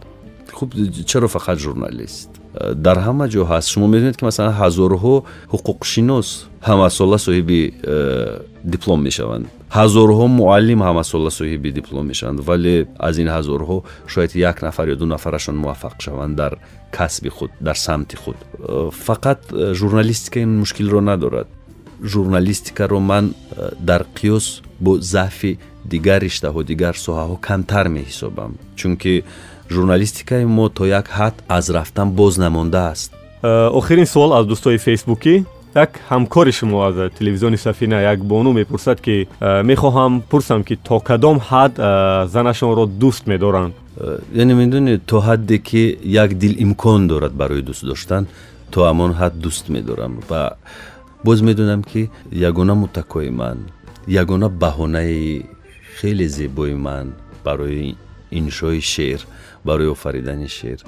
Хуб 0.53 0.75
чаро 1.07 1.29
фақат 1.29 1.59
журналист 1.59 2.31
дар 2.87 2.99
ҳама 3.07 3.25
ҷо 3.33 3.43
ҳаст. 3.51 3.69
Шумо 3.73 3.87
медонед 3.95 4.17
ки 4.19 4.25
масалан 4.25 4.55
ҳазорҳо 4.63 5.15
ҳуқуқшинос 5.53 6.29
ҳамасола 6.69 7.19
соҳиби 7.27 7.61
диплом 8.65 9.01
мешаванд. 9.09 9.47
Ҳазорҳо 9.79 10.27
муаллим 10.41 10.81
ҳамасола 10.89 11.31
соҳиби 11.41 11.69
диплом 11.79 12.07
мешаванд. 12.13 12.39
Вале 12.49 12.87
аз 12.99 13.15
ин 13.23 13.29
ҳазорҳо 13.37 13.77
шояд 14.13 14.33
як 14.35 14.57
нафар 14.63 14.87
ё 14.95 14.97
ду 15.01 15.07
нафарашон 15.07 15.57
муваффақ 15.63 15.97
шаванд 16.07 16.35
дар 16.37 16.53
касби 16.97 17.29
худ 17.37 17.51
дар 17.61 17.77
самти 17.87 18.17
худ. 18.23 18.37
Фақат 19.07 19.41
журналистика 19.81 20.41
ин 20.41 20.59
мушкилро 20.63 21.01
надорад. 21.01 21.49
Журналистикаро 22.03 22.99
ман 23.01 23.35
дар 23.81 24.03
қиёс 24.17 24.47
бо 24.81 24.99
заъфи 24.99 25.59
дигар 25.85 26.21
риштаҳо 26.23 26.61
дигар 26.65 26.95
соҳаҳо 27.07 27.37
камтар 27.41 27.87
меҳисобам. 27.89 28.53
Чунки 28.77 29.25
журналистикаи 29.71 30.45
мо 30.45 30.69
то 30.69 30.87
як 30.87 31.07
ҳад 31.19 31.35
аз 31.49 31.71
рафтан 31.71 32.11
боз 32.11 32.39
намондааст 32.39 33.13
охирин 33.43 34.07
суол 34.07 34.33
аз 34.33 34.47
дӯстои 34.47 34.79
фейсбукӣ. 34.79 35.45
Як 35.75 36.01
ҳамкори 36.11 36.53
шумо 36.53 36.83
аз 36.83 36.95
телевизиони 37.19 37.57
сафина 37.57 38.01
як 38.03 38.19
бонӯ 38.21 38.53
мепурсад 38.53 39.01
ки 39.01 39.29
э, 39.41 39.63
мехоҳам 39.63 40.23
пурсам 40.31 40.65
ки 40.65 40.77
то 40.77 41.01
кадом 41.01 41.39
ҳад 41.39 41.73
э, 41.79 42.27
занашонро 42.27 42.87
дӯст 42.87 43.27
медоранд. 43.27 43.75
Э, 43.97 44.19
яъне 44.35 44.55
медонед 44.55 45.03
то 45.07 45.19
ҳадде 45.21 45.59
ки 45.59 45.99
як 46.03 46.35
дил 46.35 46.55
имкон 46.59 47.09
дорад 47.09 47.33
барои 47.33 47.63
дӯст 47.63 47.85
доштан 47.85 48.27
то 48.71 48.81
ҳамон 48.89 49.13
ҳад 49.21 49.35
дӯст 49.45 49.69
медорам. 49.69 50.13
Ва 50.29 50.57
боз 51.25 51.43
медонам 51.43 51.83
ки 51.85 52.11
ягона 52.33 52.75
муттакои 52.75 53.31
ман 53.31 53.59
ягона 54.07 54.49
баҳонаи 54.49 55.47
хеле 56.01 56.29
зебои 56.29 56.75
ман 56.75 57.07
барои 57.45 57.95
иншои 58.31 58.81
шеър 58.81 59.21
барои 59.65 59.89
офаридани 59.89 60.49
шеър 60.49 60.81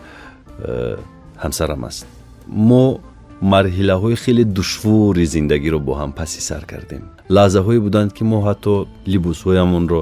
ҳамсарам 1.45 1.85
аст. 1.85 2.07
Мо 2.47 3.01
марҳилаҳои 3.43 4.17
хеле 4.25 4.45
душвори 4.45 5.27
зиндагиро 5.27 5.79
бо 5.79 5.93
ҳам 6.01 6.13
паси 6.13 6.41
сар 6.49 6.63
кардем. 6.73 7.03
Лаҳзаҳое 7.37 7.81
буданд 7.87 8.11
ки 8.17 8.23
мо 8.25 8.39
ҳатто 8.49 8.73
либосҳоямонро 9.13 10.01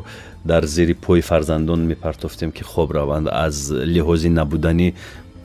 дар 0.51 0.63
зери 0.65 0.95
пои 0.95 1.21
фарзандон 1.21 1.81
мепартофтем 1.91 2.51
ки 2.57 2.63
хоб 2.71 2.91
раванд 2.99 3.27
аз 3.47 3.57
лиҳози 3.95 4.29
набудани 4.39 4.89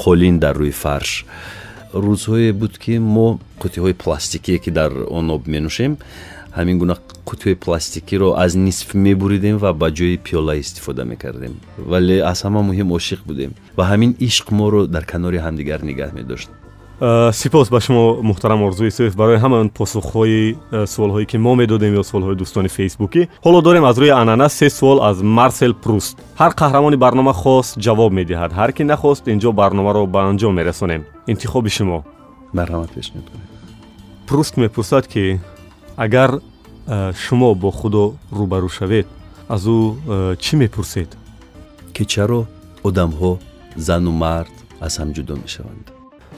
қолин 0.03 0.35
дар 0.43 0.55
рӯи 0.61 0.71
фарш. 0.83 1.25
Рӯзҳое 1.93 2.51
буд 2.61 2.73
ки 2.83 2.93
мо 2.97 3.27
қутиҳои 3.61 3.93
пластикие 3.93 4.57
ки 4.63 4.71
дар 4.71 4.91
он 5.17 5.29
об 5.29 5.43
менӯшем 5.53 5.97
ҳамин 6.59 6.76
гуна 6.78 6.96
қутиҳои 7.28 7.57
пластикиро 7.64 8.28
аз 8.44 8.55
нисф 8.55 8.88
мебуридем 8.94 9.57
ва 9.59 9.70
ба 9.72 9.88
ҷои 9.99 10.16
пиёла 10.26 10.55
истифода 10.64 11.05
мекардем 11.05 11.55
вале 11.90 12.16
аз 12.32 12.38
ҳама 12.44 12.61
муҳим 12.68 12.88
ошиқ 12.99 13.20
будем 13.30 13.51
ва 13.78 13.84
ҳамин 13.90 14.11
ишқ 14.28 14.46
моро 14.59 14.80
дар 14.94 15.05
канори 15.12 15.38
ҳамдигар 15.46 15.80
нигоҳ 15.90 16.11
медошт 16.18 16.51
Э, 17.01 17.30
сипос 17.32 17.70
ба 17.70 17.80
шумо 17.80 18.22
муҳтарам 18.22 18.62
орзуи 18.62 18.90
сиф 18.90 19.14
барои 19.14 19.38
ҳамаон 19.38 19.70
посухҳои 19.70 20.57
э, 20.72 20.86
суолҳое 20.94 21.26
ки 21.30 21.36
мо 21.38 21.55
медодем 21.55 21.94
ё 21.94 22.03
суолҳои 22.03 22.34
дӯстони 22.42 22.68
фейсбукӣ 22.68 23.22
ҳоло 23.46 23.62
дорем 23.62 23.84
аз 23.84 23.96
рӯи 24.03 24.11
анъана 24.11 24.49
се 24.49 24.68
суол 24.70 24.99
аз 25.09 25.22
марсел 25.22 25.74
пруст 25.74 26.16
ҳар 26.40 26.53
қаҳрамони 26.61 26.96
барнома 26.96 27.32
хост 27.32 27.78
ҷавоб 27.86 28.11
медиҳад 28.18 28.51
ҳар 28.59 28.70
ки 28.76 28.82
нахост 28.92 29.22
инҷо 29.34 29.51
барномаро 29.61 30.03
ба 30.14 30.20
анҷом 30.30 30.53
мерасонем 30.61 31.03
интихоби 31.32 31.70
шумо 31.76 31.99
марҳамат 32.59 32.90
пешниҳод 32.96 33.26
кунед 33.30 33.49
пруст 34.28 34.55
мепурсад 34.57 35.05
ки 35.12 35.24
агар 35.95 36.39
э, 36.87 37.13
шумо 37.13 37.55
бо 37.55 37.71
худо 37.71 38.15
рӯбарӯ 38.31 38.69
шавед 38.69 39.07
аз 39.49 39.65
ӯ 39.65 40.35
чӣ 40.43 40.53
мепурсед? 40.57 41.09
Ки 41.93 42.03
чаро 42.05 42.47
одамҳо 42.83 43.31
зану 43.75 44.11
мард 44.11 44.53
аз 44.81 44.93
ҳам 44.99 45.09
ҷудо 45.15 45.35
мешаванд. 45.43 45.85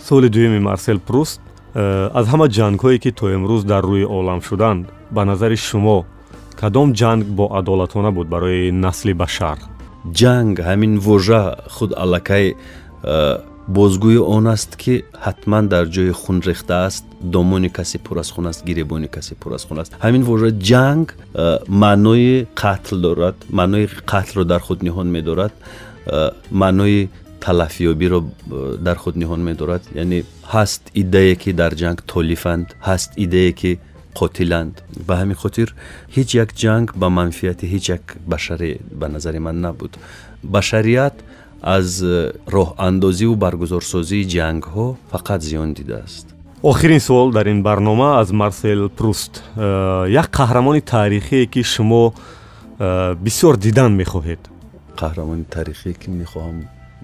Соли 0.08 0.30
дуюми 0.30 0.60
марсел 0.60 1.00
пруст 1.00 1.42
э, 1.74 2.10
аз 2.14 2.26
ҳама 2.32 2.48
ҷангҳое 2.58 2.98
ки 3.04 3.12
то 3.12 3.26
имрӯз 3.36 3.64
дар 3.72 3.84
рӯи 3.84 4.06
олам 4.18 4.40
шуданд 4.42 4.86
ба 5.12 5.22
назари 5.26 5.58
шумо 5.58 6.06
кадом 6.60 6.94
ҷанг 6.94 7.24
бо 7.38 7.46
адолатона 7.60 8.12
буд 8.12 8.28
барои 8.28 8.72
насли 8.72 9.14
башар? 9.14 9.58
Ҷанг 10.20 10.56
ҳамин 10.68 10.94
вожа 11.00 11.44
худ 11.76 11.92
аллакай 12.04 12.46
э, 13.04 13.38
бозгӯи 13.77 14.19
он 14.37 14.47
аст 14.55 14.77
ки 14.83 14.95
ҳатман 15.27 15.65
дар 15.69 15.85
ҷои 15.95 16.13
хун 16.21 16.39
рехтааст 16.49 17.05
домони 17.35 17.71
касе 17.79 17.99
пур 17.99 18.17
аз 18.23 18.31
хун 18.35 18.47
аст 18.47 18.65
гиребони 18.65 19.09
касе 19.09 19.35
пур 19.41 19.53
аз 19.53 19.65
хун 19.69 19.79
аст 19.79 19.93
ҳамин 20.05 20.23
вожа 20.31 20.51
ҷанг 20.71 21.07
э, 21.35 21.59
маънои 21.69 22.47
қатл 22.63 22.97
дорад 23.07 23.37
маънои 23.59 23.87
қатлро 24.13 24.45
дар 24.45 24.61
худ 24.61 24.79
ниҳон 24.87 25.09
медорад 25.17 25.53
маънои 26.51 27.09
талафиёбиро 27.41 28.21
э, 28.23 28.77
дар 28.87 28.97
худ 29.03 29.15
ниҳон 29.23 29.41
медорад 29.49 29.83
яъне 29.95 30.19
ҳаст 30.55 30.83
иддае 31.03 31.35
ки 31.43 31.51
дар 31.53 31.73
ҷанг 31.83 31.99
толифанд 32.15 32.67
ҳаст 32.89 33.11
иддае 33.25 33.53
ки 33.61 33.73
қотиланд 34.21 34.75
ба 35.07 35.15
ҳамин 35.21 35.37
хотир 35.43 35.69
ҳеҷ 36.17 36.29
як 36.43 36.51
ҷанг 36.63 36.87
ба 37.01 37.09
манфиати 37.19 37.67
ҳеҷ 37.73 37.85
як 37.97 38.05
башаре 38.33 38.73
ба 39.01 39.07
назари 39.15 39.39
ман 39.47 39.57
набуд 39.67 39.93
башарият 40.57 41.17
аз 41.62 42.02
э, 42.02 42.34
роҳандозиву 42.48 43.36
баргузорсозии 43.36 44.28
ҷангҳо 44.36 44.96
фақат 45.12 45.42
зиён 45.42 45.74
дидааст. 45.74 46.26
Охирин 46.64 47.00
суол 47.00 47.32
дар 47.32 47.46
ин 47.48 47.64
барнома 47.64 48.20
аз 48.22 48.32
марсел 48.32 48.90
пруст. 48.90 49.44
Э, 49.56 50.08
як 50.10 50.28
қаҳрамони 50.40 50.82
таърихие 50.82 51.46
ки 51.48 51.64
шумо 51.64 52.14
бисёр 53.26 53.58
дидан 53.58 53.92
мехоҳед? 54.02 54.42
Қаҳрамони 55.02 55.46
таърихие 55.56 55.94
ки 55.94 56.10
мехоҳам 56.10 56.58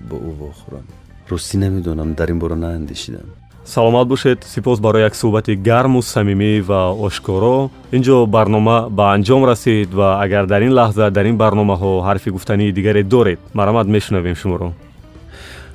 бо 0.09 0.15
ӯ 0.15 0.31
вохӯрам. 0.41 0.85
Ростӣ 1.29 1.57
намедонам 1.57 2.13
дар 2.13 2.29
ин 2.29 2.39
бора 2.39 2.55
наандешидам 2.55 3.40
саломат 3.66 4.07
бошед. 4.07 4.43
Сипос 4.43 4.80
барои 4.80 5.01
як 5.01 5.16
суҳбати 5.16 5.55
гарму 5.55 6.01
самимӣ 6.01 6.62
ва 6.62 6.91
ошкоро. 6.91 7.70
Ин 7.91 8.01
ҷо 8.03 8.26
барнома 8.26 8.89
ба 8.89 9.14
анҷом 9.16 9.45
расид 9.45 9.93
ва 9.93 10.22
агар 10.24 10.45
дар 10.47 10.62
ин 10.62 10.74
лаҳза 10.74 11.12
дар 11.12 11.26
ин 11.26 11.38
барномаҳо 11.38 12.01
ҳарфи 12.07 12.30
гуфтании 12.30 12.72
дигаре 12.72 13.03
доред 13.03 13.39
марҳамат 13.53 13.88
мешунавем 13.88 14.36
шуморо. 14.36 14.74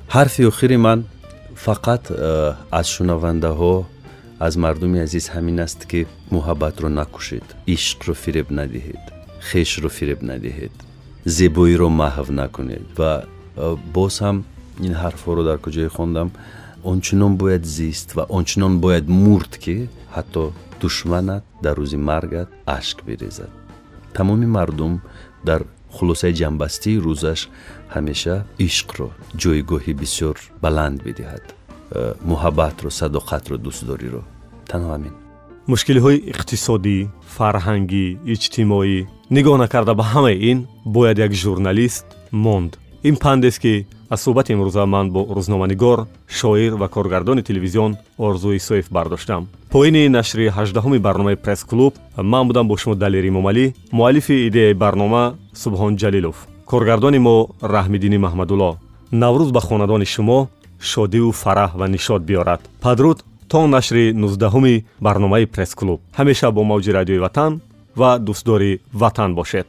Ҳарфи 0.08 0.42
охири 0.50 0.76
ман 0.76 1.04
фақат 1.66 2.04
э, 2.10 2.54
аз 2.70 2.86
шунавандаҳо 2.94 3.84
аз 4.40 4.56
мардуми 4.56 4.98
азиз 5.06 5.30
ҳамин 5.34 5.58
аст 5.66 5.80
ки 5.90 6.06
муҳаббатро 6.30 6.88
накушед. 6.88 7.46
Ишқро 7.66 8.14
фиреб 8.14 8.48
надиҳед. 8.50 9.02
Хешро 9.48 9.88
фиреб 9.88 10.20
надиҳед. 10.30 10.74
Зебоиро 11.24 11.88
маҳв 12.02 12.26
накунед. 12.40 12.84
Ва 12.98 13.12
э, 13.56 13.76
боз 13.94 14.14
ҳам 14.24 14.36
ин 14.86 14.94
ҳарфҳоро 15.02 15.42
дар 15.48 15.58
куҷое 15.64 15.88
хондам 15.96 16.28
ончунон 16.84 17.36
бояд 17.36 17.64
зист 17.64 18.08
ва 18.16 18.24
ончунон 18.28 18.80
бояд 18.84 19.06
мурд 19.08 19.52
ки 19.64 19.88
ҳатто 20.16 20.52
душманат 20.80 21.44
дар 21.64 21.74
рӯзи 21.80 21.98
маргат 22.10 22.48
ашк 22.66 22.96
бирезад 23.06 23.50
тамоми 24.16 24.46
мардум 24.46 24.94
дар 25.48 25.60
хулосаи 25.96 26.32
ҷамъбастии 26.40 27.02
рӯзаш 27.06 27.40
ҳамеша 27.94 28.36
ишқро 28.66 29.08
ҷойгоҳи 29.42 29.92
бисёр 30.02 30.36
баланд 30.64 30.98
бидиҳад. 31.06 31.44
Э, 31.52 32.14
муҳаббатро 32.30 32.88
садоқатро 33.00 33.56
дӯстдориро. 33.64 34.22
Танҳо 34.70 34.90
ҳамин 34.96 35.14
мушкилиҳои 35.72 36.18
иқтисодӣ 36.32 36.96
фарҳангӣ 37.36 38.06
иҷтимоӣ 38.32 38.98
нигоҳ 39.36 39.56
накарда 39.64 39.92
ба 40.00 40.04
ҳамаи 40.12 40.36
ин 40.50 40.58
бояд 40.94 41.16
як 41.26 41.32
журналист 41.44 42.06
монд 42.44 42.72
ин 43.08 43.16
пандест 43.16 43.58
ки 43.64 43.86
аз 44.10 44.20
суҳбати 44.24 44.52
имрӯза 44.54 44.84
ман 44.86 45.06
бо 45.14 45.20
рӯзноманигор 45.36 45.98
шоир 46.38 46.72
ва 46.80 46.88
коргардони 46.88 47.42
телевизион 47.48 47.96
орзу 48.18 48.50
исоев 48.52 48.86
бардоштам. 48.90 49.42
Поини 49.70 50.08
нашри 50.08 50.46
ҳаждаҳуми 50.56 50.98
барномаи 51.06 51.36
пресс-клуб 51.44 51.94
ман 52.32 52.44
будам 52.48 52.68
бо 52.68 52.76
шумо 52.76 52.94
далер 52.94 53.24
имомалӣ 53.30 53.74
муаллифи 53.92 54.46
идеяи 54.48 54.74
барнома 54.74 55.24
субҳон 55.62 55.92
ҷалилов. 56.02 56.36
Коргардони 56.70 57.18
мо 57.26 57.36
раҳмиддини 57.74 58.18
маҳмадулло 58.24 58.70
наврӯз 59.22 59.50
ба 59.56 59.60
хонадони 59.60 60.06
шумо 60.14 60.38
шодиву 60.90 61.30
фараҳ 61.42 61.70
ва 61.80 61.86
нишод 61.94 62.22
биёрад. 62.28 62.60
Падруд 62.84 63.18
то 63.50 63.60
нашри 63.66 64.04
нуздаҳуми 64.22 64.84
барномаи 65.06 65.46
пресс-клуб 65.54 66.00
ҳамеша 66.18 66.48
бо 66.56 66.62
мавҷи 66.70 66.90
радиои 66.98 67.22
ватан 67.26 67.52
ва 68.00 68.10
дӯстдори 68.26 68.72
ватан 69.00 69.30
бошед 69.34 69.68